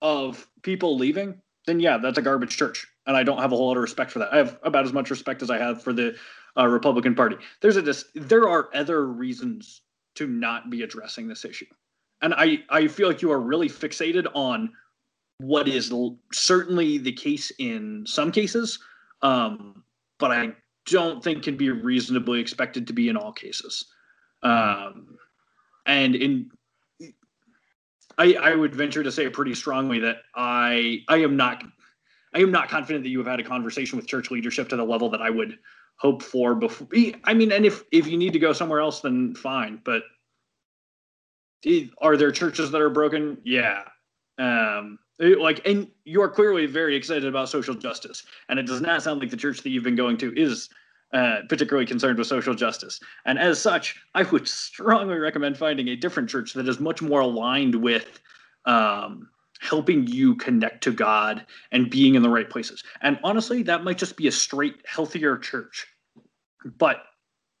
[0.00, 2.86] of people leaving, then yeah, that's a garbage church.
[3.06, 4.32] And I don't have a whole lot of respect for that.
[4.32, 6.16] I have about as much respect as I have for the
[6.56, 7.36] uh, Republican Party.
[7.60, 9.82] There's a there are other reasons
[10.16, 11.66] to not be addressing this issue.
[12.20, 14.72] And I, I feel like you are really fixated on
[15.38, 18.78] what is l- certainly the case in some cases,
[19.22, 19.82] um,
[20.18, 20.52] but I
[20.86, 23.86] don't think can be reasonably expected to be in all cases.
[24.42, 25.18] Um,
[25.86, 26.50] and in
[28.18, 31.64] I, I would venture to say pretty strongly that I I am not
[32.34, 34.84] I am not confident that you have had a conversation with church leadership to the
[34.84, 35.58] level that I would
[35.96, 36.88] hope for before.
[37.24, 39.80] I mean, and if if you need to go somewhere else, then fine.
[39.84, 40.02] But
[41.98, 43.38] are there churches that are broken?
[43.44, 43.84] Yeah.
[44.38, 49.02] Um, like, and you are clearly very excited about social justice, and it does not
[49.02, 50.68] sound like the church that you've been going to is
[51.12, 53.00] uh, particularly concerned with social justice.
[53.26, 57.20] And as such, I would strongly recommend finding a different church that is much more
[57.20, 58.20] aligned with
[58.64, 59.28] um,
[59.60, 62.82] helping you connect to God and being in the right places.
[63.02, 65.86] And honestly, that might just be a straight, healthier church.
[66.78, 67.02] But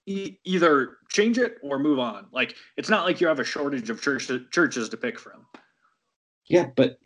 [0.06, 2.26] e- either change it or move on.
[2.32, 5.46] Like it's not like you have a shortage of church churches to pick from.
[6.46, 6.98] Yeah, but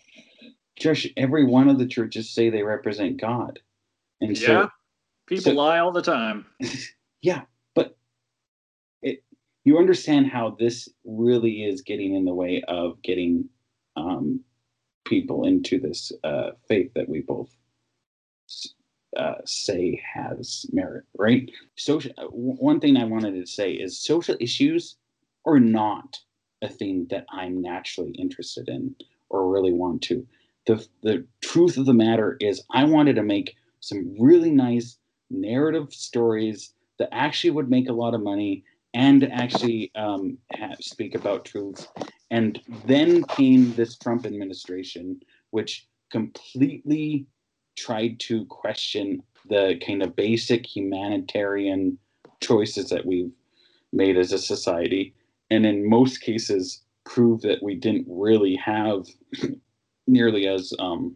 [0.78, 3.60] Josh, every one of the churches say they represent God,
[4.20, 4.68] and so yeah.
[5.26, 6.46] People so, lie all the time.
[7.22, 7.42] yeah,
[7.74, 7.96] but
[9.02, 9.24] it
[9.64, 13.48] you understand how this really is getting in the way of getting
[13.96, 14.40] um,
[15.04, 17.50] people into this uh, faith that we both
[19.16, 21.50] uh, say has merit, right?
[21.76, 22.12] Social.
[22.18, 24.96] Uh, one thing I wanted to say is social issues
[25.44, 26.18] are not
[26.62, 28.94] a thing that I'm naturally interested in
[29.28, 30.26] or really want to.
[30.66, 34.98] The the truth of the matter is, I wanted to make some really nice
[35.30, 38.64] narrative stories that actually would make a lot of money
[38.94, 41.86] and actually um, have, speak about truth.
[42.30, 45.20] And then came this Trump administration,
[45.50, 47.26] which completely
[47.76, 51.98] tried to question the kind of basic humanitarian
[52.40, 53.32] choices that we've
[53.92, 55.14] made as a society.
[55.50, 59.06] And in most cases, prove that we didn't really have
[60.06, 61.14] nearly as um,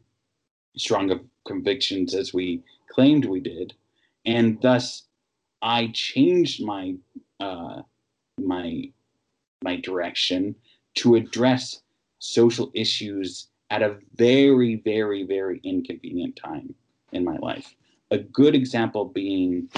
[0.77, 3.75] strong of convictions as we claimed we did
[4.25, 5.05] and thus
[5.63, 6.95] I changed my
[7.39, 7.83] uh,
[8.39, 8.91] my
[9.63, 10.55] my direction
[10.97, 11.83] to address
[12.19, 16.75] social issues at a very very very inconvenient time
[17.13, 17.75] in my life.
[18.11, 19.69] A good example being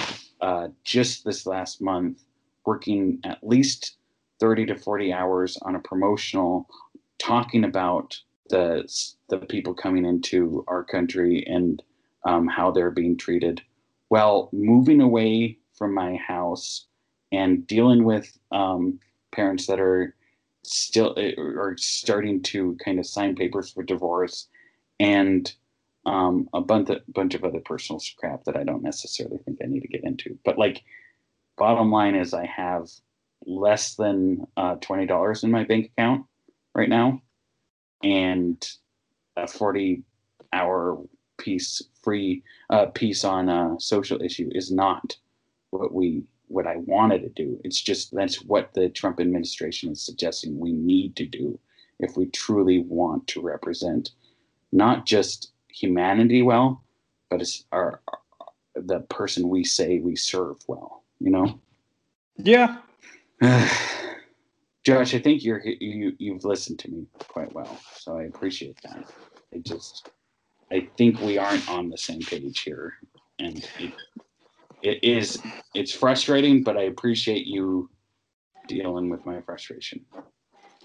[0.41, 2.23] uh, just this last month,
[2.65, 3.97] working at least
[4.39, 6.67] 30 to 40 hours on a promotional
[7.17, 8.19] talking about
[8.49, 8.83] the
[9.29, 11.81] the people coming into our country and
[12.25, 13.61] um, how they're being treated
[14.13, 16.85] well, moving away from my house
[17.31, 18.99] and dealing with um,
[19.31, 20.15] parents that are
[20.61, 24.49] still or starting to kind of sign papers for divorce
[24.99, 25.55] and
[26.05, 29.65] um, a bunch of, bunch of other personal crap that I don't necessarily think I
[29.65, 30.37] need to get into.
[30.45, 30.83] But like,
[31.57, 32.89] bottom line is, I have
[33.47, 36.27] less than uh, twenty dollars in my bank account
[36.75, 37.19] right now,
[38.03, 38.63] and
[39.35, 40.03] a forty
[40.53, 40.99] hour
[41.43, 45.15] piece free uh, piece on a social issue is not
[45.71, 47.59] what we what I wanted to do.
[47.63, 51.59] It's just that's what the Trump administration is suggesting we need to do
[51.99, 54.11] if we truly want to represent
[54.71, 56.83] not just humanity well,
[57.29, 58.01] but it's our,
[58.75, 61.03] the person we say we serve well.
[61.19, 61.59] You know.
[62.37, 62.77] Yeah.
[64.83, 69.11] Josh, I think you're you you've listened to me quite well, so I appreciate that.
[69.53, 70.09] I just
[70.71, 72.93] I think we aren't on the same page here,
[73.39, 73.93] and it,
[74.81, 75.39] it is
[75.73, 77.89] it's frustrating, but I appreciate you
[78.67, 80.05] dealing with my frustration.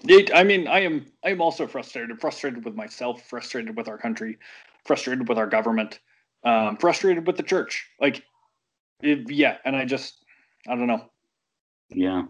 [0.03, 2.19] It, I mean, I am I am also frustrated.
[2.19, 3.21] Frustrated with myself.
[3.23, 4.37] Frustrated with our country.
[4.85, 5.99] Frustrated with our government.
[6.43, 7.85] Um, frustrated with the church.
[7.99, 8.23] Like,
[9.01, 10.23] it, yeah, and I just
[10.67, 11.09] I don't know.
[11.89, 12.23] Yeah.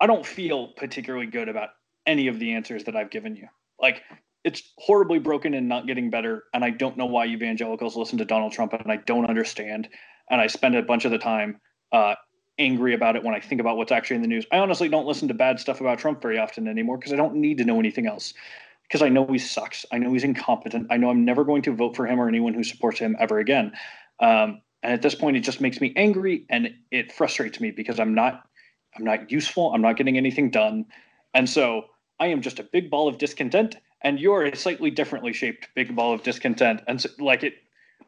[0.00, 1.70] I don't feel particularly good about
[2.06, 3.48] any of the answers that I've given you.
[3.80, 4.02] Like
[4.44, 6.44] it's horribly broken and not getting better.
[6.54, 9.88] And I don't know why evangelicals listen to Donald Trump, and I don't understand.
[10.30, 11.60] And I spend a bunch of the time
[11.92, 12.14] uh,
[12.58, 14.46] angry about it when I think about what's actually in the news.
[14.52, 17.36] I honestly don't listen to bad stuff about Trump very often anymore because I don't
[17.36, 18.34] need to know anything else.
[18.82, 19.84] Because I know he sucks.
[19.92, 20.86] I know he's incompetent.
[20.90, 23.38] I know I'm never going to vote for him or anyone who supports him ever
[23.38, 23.72] again.
[24.20, 28.00] Um, and at this point, it just makes me angry and it frustrates me because
[28.00, 28.48] I'm not,
[28.96, 29.74] I'm not useful.
[29.74, 30.86] I'm not getting anything done,
[31.34, 31.84] and so
[32.20, 33.76] I am just a big ball of discontent.
[34.02, 36.82] And you're a slightly differently shaped big ball of discontent.
[36.86, 37.54] And so, like it,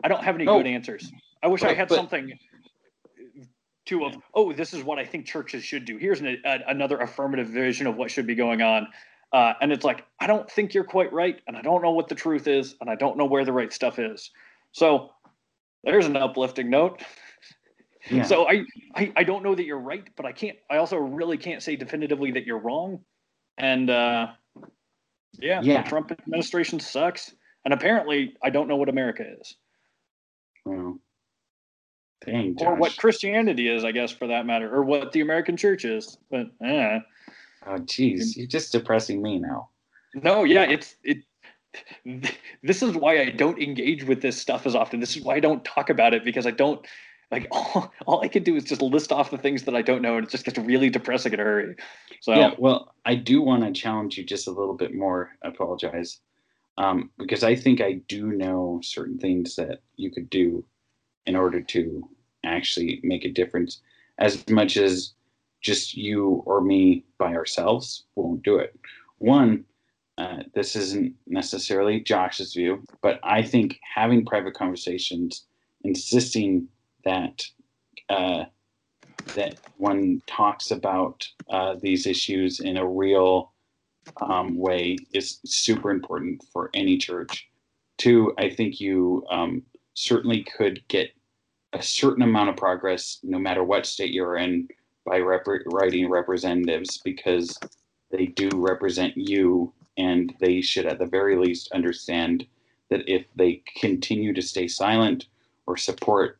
[0.04, 0.58] I don't have any Oh.
[0.58, 1.10] good answers.
[1.42, 2.38] I wish I had but- something
[3.86, 5.96] to of oh this is what I think churches should do.
[5.96, 8.86] Here's an, a, another affirmative vision of what should be going on.
[9.32, 12.08] Uh, and it's like I don't think you're quite right, and I don't know what
[12.08, 14.30] the truth is, and I don't know where the right stuff is.
[14.72, 15.10] So
[15.82, 17.02] there's an uplifting note.
[18.10, 18.22] Yeah.
[18.24, 18.64] So I,
[18.94, 20.56] I I don't know that you're right, but I can't.
[20.70, 23.00] I also really can't say definitively that you're wrong.
[23.58, 24.28] And uh,
[25.40, 25.82] yeah, Yeah.
[25.82, 27.34] the Trump administration sucks.
[27.64, 29.56] And apparently, I don't know what America is
[30.64, 30.98] Well,
[32.24, 35.84] dang, or what Christianity is, I guess, for that matter, or what the American church
[35.84, 36.16] is.
[36.30, 37.00] But eh.
[37.66, 39.68] Oh, jeez, you're just depressing me now.
[40.14, 41.18] no, yeah, it's it.
[42.62, 44.98] This is why I don't engage with this stuff as often.
[45.00, 46.84] This is why I don't talk about it because I don't
[47.30, 50.02] like all, all I can do is just list off the things that I don't
[50.02, 51.76] know, and it just gets really depressing in a hurry.
[52.20, 55.30] So Yeah, well, I do want to challenge you just a little bit more.
[55.44, 56.20] I apologize.
[56.78, 60.64] Um, because I think I do know certain things that you could do
[61.26, 62.08] in order to
[62.44, 63.82] actually make a difference,
[64.18, 65.12] as much as
[65.60, 68.78] just you or me by ourselves won't do it.
[69.18, 69.64] One,
[70.16, 75.44] uh, this isn't necessarily Josh's view, but I think having private conversations,
[75.84, 76.66] insisting
[77.04, 77.44] that
[78.08, 78.44] uh,
[79.34, 83.52] that one talks about uh, these issues in a real
[84.20, 87.48] um, way is super important for any church.
[87.98, 89.62] Two, I think you um,
[89.94, 91.10] certainly could get
[91.72, 94.68] a certain amount of progress no matter what state you're in
[95.06, 97.58] by rep- writing representatives because
[98.10, 102.46] they do represent you and they should at the very least understand
[102.88, 105.26] that if they continue to stay silent
[105.66, 106.39] or support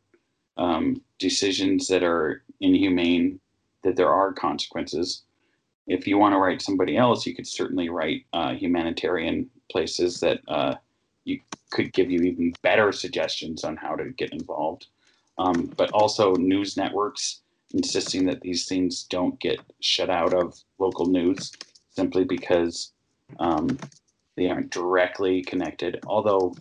[0.61, 3.41] um, decisions that are inhumane,
[3.83, 5.23] that there are consequences.
[5.87, 10.41] If you want to write somebody else, you could certainly write uh, humanitarian places that
[10.47, 10.75] uh,
[11.25, 11.41] you
[11.71, 14.87] could give you even better suggestions on how to get involved.
[15.39, 17.41] Um, but also news networks
[17.73, 21.53] insisting that these things don't get shut out of local news
[21.91, 22.93] simply because
[23.39, 23.79] um,
[24.37, 26.01] they aren't directly connected.
[26.07, 26.55] Although,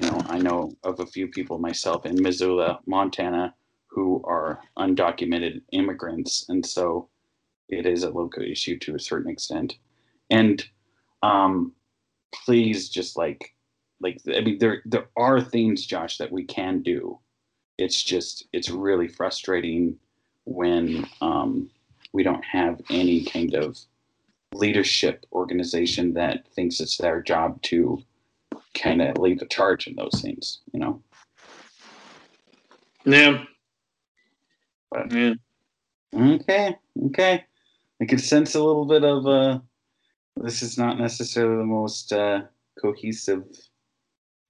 [0.00, 3.54] you know, I know of a few people myself in Missoula, Montana,
[3.86, 7.08] who are undocumented immigrants, and so
[7.68, 9.78] it is a local issue to a certain extent.
[10.30, 10.64] And
[11.22, 11.72] um,
[12.44, 13.54] please, just like,
[14.00, 17.18] like I mean, there there are things, Josh, that we can do.
[17.78, 19.98] It's just it's really frustrating
[20.44, 21.70] when um,
[22.12, 23.78] we don't have any kind of
[24.54, 28.02] leadership organization that thinks it's their job to
[28.78, 31.02] kind of lead the charge in those things, you know.
[33.04, 33.44] yeah,
[34.90, 35.34] But- yeah.
[36.14, 37.44] Okay, okay.
[38.00, 39.58] I could sense a little bit of uh
[40.36, 42.42] this is not necessarily the most uh
[42.80, 43.44] cohesive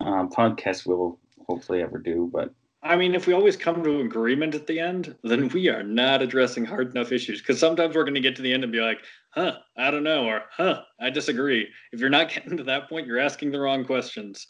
[0.00, 1.18] uh podcast we'll
[1.48, 2.52] hopefully ever do, but
[2.86, 6.22] I mean, if we always come to agreement at the end, then we are not
[6.22, 7.40] addressing hard enough issues.
[7.40, 8.98] Because sometimes we're going to get to the end and be like,
[9.30, 11.68] huh, I don't know, or huh, I disagree.
[11.92, 14.46] If you're not getting to that point, you're asking the wrong questions.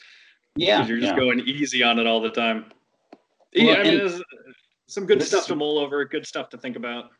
[0.57, 1.18] yeah, you're just yeah.
[1.18, 2.66] going easy on it all the time.
[3.57, 4.22] Well, yeah, I mean,
[4.89, 7.11] some good this stuff to mull over, good stuff to think about.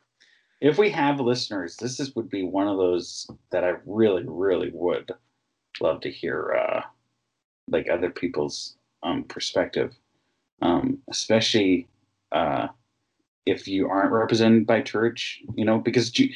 [0.61, 4.71] if we have listeners, this is would be one of those that I really, really
[4.73, 5.11] would
[5.79, 6.81] love to hear uh
[7.69, 9.93] like other people's um perspective.
[10.61, 11.87] Um, especially
[12.31, 12.67] uh
[13.45, 16.31] if you aren't represented by church, you know, because the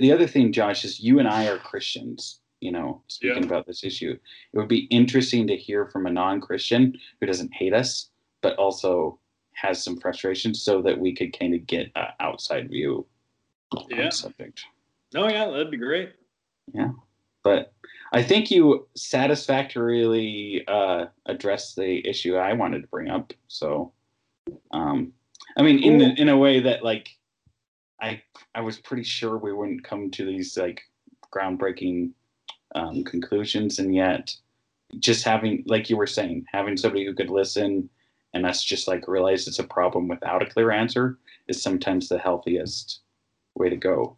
[0.00, 2.40] the other thing, Josh, is you and I are Christians.
[2.60, 3.48] You know, speaking Yeah.
[3.48, 4.12] about this issue,
[4.52, 8.10] it would be interesting to hear from a non-Christian who doesn't hate us,
[8.40, 9.20] but also
[9.52, 13.06] has some frustrations, so that we could kind of get an outside view
[13.76, 14.06] on Yeah.
[14.06, 14.64] the subject.
[15.14, 16.14] Oh, yeah, that'd be great.
[16.74, 16.92] Yeah.
[17.44, 17.72] But
[18.12, 23.32] I think you satisfactorily uh, addressed the issue I wanted to bring up.
[23.48, 23.92] So,
[24.70, 25.12] um,
[25.56, 27.08] I mean, in the, in a way that like
[28.00, 28.22] I
[28.54, 30.82] I was pretty sure we wouldn't come to these like
[31.34, 32.12] groundbreaking
[32.74, 34.34] um, conclusions, and yet
[34.98, 37.88] just having like you were saying, having somebody who could listen
[38.34, 42.18] and us just like realize it's a problem without a clear answer is sometimes the
[42.18, 43.00] healthiest
[43.54, 44.16] way to go.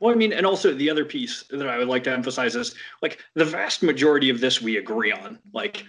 [0.00, 2.74] Well, I mean, and also the other piece that I would like to emphasize is
[3.00, 5.38] like the vast majority of this we agree on.
[5.52, 5.84] Like,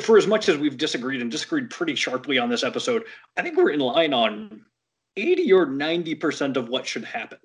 [0.00, 3.04] for as much as we've disagreed and disagreed pretty sharply on this episode,
[3.36, 4.64] I think we're in line on
[5.16, 7.38] 80 or 90% of what should happen.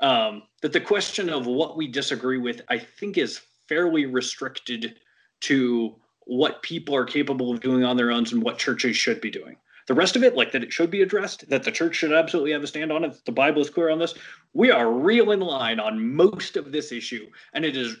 [0.00, 4.96] Um, that the question of what we disagree with, I think, is fairly restricted
[5.42, 5.94] to
[6.26, 9.56] what people are capable of doing on their own and what churches should be doing.
[9.88, 12.52] The rest of it, like that it should be addressed, that the church should absolutely
[12.52, 14.14] have a stand on it, the Bible is clear on this.
[14.52, 17.28] We are real in line on most of this issue.
[17.52, 17.96] And it is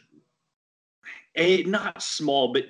[1.36, 2.64] a not small, but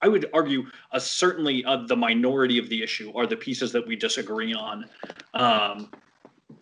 [0.00, 3.86] I would argue a certainly uh, the minority of the issue are the pieces that
[3.86, 4.84] we disagree on.
[5.34, 5.90] Um,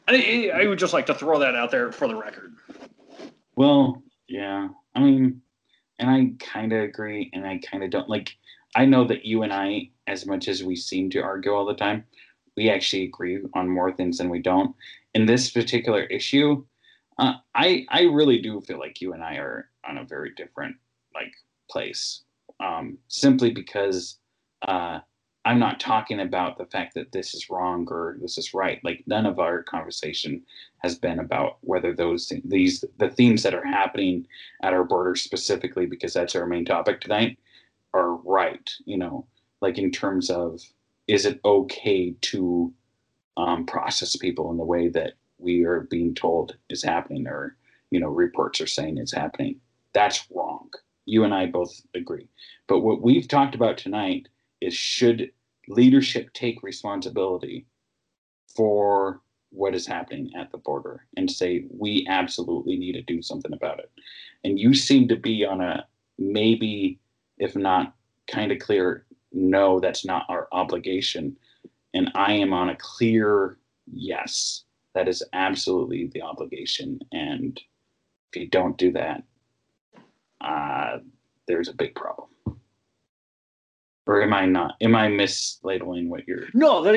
[0.08, 2.54] I, I would just like to throw that out there for the record.
[3.56, 4.68] Well, yeah.
[4.94, 5.42] I mean,
[5.98, 8.36] and I kind of agree, and I kind of don't like.
[8.76, 11.74] I know that you and I, as much as we seem to argue all the
[11.74, 12.04] time,
[12.56, 14.76] we actually agree on more things than we don't.
[15.14, 16.62] In this particular issue,
[17.18, 20.76] uh, I I really do feel like you and I are on a very different
[21.14, 21.32] like
[21.70, 22.22] place,
[22.60, 24.18] um, simply because
[24.68, 25.00] uh,
[25.46, 28.78] I'm not talking about the fact that this is wrong or this is right.
[28.84, 30.42] Like none of our conversation
[30.78, 34.26] has been about whether those these the themes that are happening
[34.62, 37.38] at our border specifically because that's our main topic tonight
[37.96, 38.70] are right.
[38.84, 39.26] You know,
[39.60, 40.60] like in terms of
[41.08, 42.72] is it okay to
[43.36, 47.56] um, process people in the way that we are being told is happening or
[47.90, 49.60] you know reports are saying is happening.
[49.92, 50.70] That's wrong.
[51.06, 52.28] You and I both agree.
[52.66, 54.28] But what we've talked about tonight
[54.60, 55.30] is should
[55.68, 57.66] leadership take responsibility
[58.54, 59.20] for
[59.50, 63.78] what is happening at the border and say we absolutely need to do something about
[63.78, 63.90] it
[64.44, 65.86] and you seem to be on a
[66.18, 66.98] maybe
[67.38, 67.94] if not
[68.26, 71.36] kind of clear no that's not our obligation
[71.94, 73.58] and i am on a clear
[73.92, 74.64] yes
[74.94, 77.60] that is absolutely the obligation and
[78.32, 79.22] if you don't do that
[80.40, 80.98] uh,
[81.46, 82.28] there's a big problem
[84.06, 84.76] or am I not?
[84.80, 86.44] Am I mislabeling what you're?
[86.54, 86.94] No, that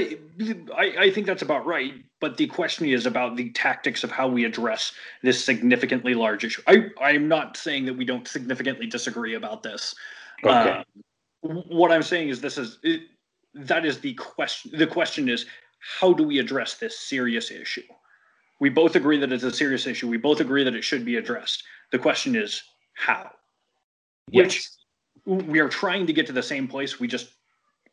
[0.77, 1.93] I, I think that's about right.
[2.19, 4.91] But the question is about the tactics of how we address
[5.23, 6.61] this significantly large issue.
[6.67, 9.95] I I'm not saying that we don't significantly disagree about this.
[10.43, 10.83] Okay.
[11.43, 13.01] Uh, what I'm saying is this is it,
[13.53, 14.71] that is the question.
[14.77, 15.45] The question is
[15.79, 17.83] how do we address this serious issue?
[18.59, 20.07] We both agree that it's a serious issue.
[20.07, 21.63] We both agree that it should be addressed.
[21.91, 22.61] The question is
[22.93, 23.31] how.
[24.29, 24.77] Yes.
[25.25, 26.99] Which we are trying to get to the same place.
[26.99, 27.33] We just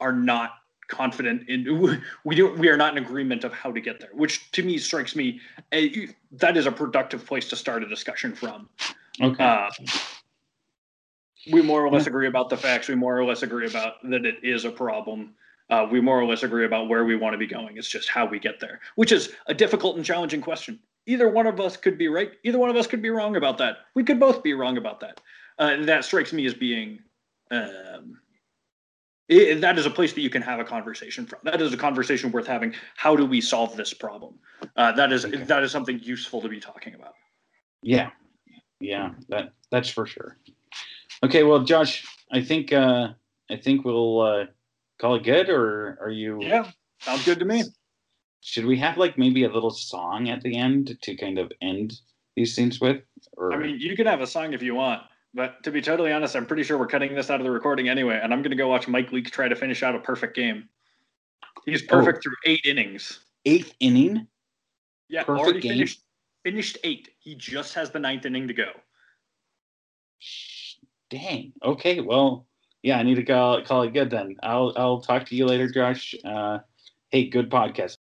[0.01, 0.53] are not
[0.89, 4.51] confident in we do we are not in agreement of how to get there which
[4.53, 5.41] to me strikes me
[5.73, 8.69] a, that is a productive place to start a discussion from
[9.21, 9.69] okay uh,
[11.53, 14.25] we more or less agree about the facts we more or less agree about that
[14.25, 15.35] it is a problem
[15.69, 18.09] uh, we more or less agree about where we want to be going it's just
[18.09, 21.77] how we get there which is a difficult and challenging question either one of us
[21.77, 24.43] could be right either one of us could be wrong about that we could both
[24.43, 25.21] be wrong about that
[25.59, 26.99] uh, that strikes me as being
[27.51, 28.19] um,
[29.29, 31.41] it, that is a place that you can have a conversation from.
[31.43, 32.75] That is a conversation worth having.
[32.97, 34.35] How do we solve this problem?
[34.77, 35.37] Uh, that is okay.
[35.39, 37.15] that is something useful to be talking about.
[37.83, 38.11] Yeah,
[38.81, 40.37] yeah, that that's for sure.
[41.25, 43.09] Okay, well, Josh, I think uh,
[43.51, 44.45] I think we'll uh,
[45.01, 46.39] call it good, or are you?
[46.41, 47.65] Yeah, sounds good to me.
[48.41, 51.95] Should we have like maybe a little song at the end to kind of end
[52.37, 53.03] these things with?
[53.37, 53.53] Or...
[53.53, 55.03] I mean, you can have a song if you want.
[55.35, 57.91] But to be totally honest, I'm pretty sure we're cutting this out of the recording
[57.91, 60.35] anyway, and I'm going to go watch Mike Leake try to finish out a perfect
[60.35, 60.69] game.
[61.67, 61.87] He's oh.
[61.89, 62.21] perfect oh.
[62.23, 63.21] through eight innings.
[63.45, 64.27] Eighth inning?
[65.09, 65.73] Yeah, perfect already game?
[65.73, 66.01] finished
[66.43, 67.11] finished eight.
[67.19, 68.71] He just has the ninth inning to go.
[71.11, 71.53] Dang.
[71.63, 72.01] Okay.
[72.01, 72.47] Well,
[72.83, 74.37] yeah, I need to call call it good then.
[74.43, 76.15] I'll I'll talk to you later, Josh.
[76.25, 76.59] Uh,
[77.11, 77.97] hey, good podcast.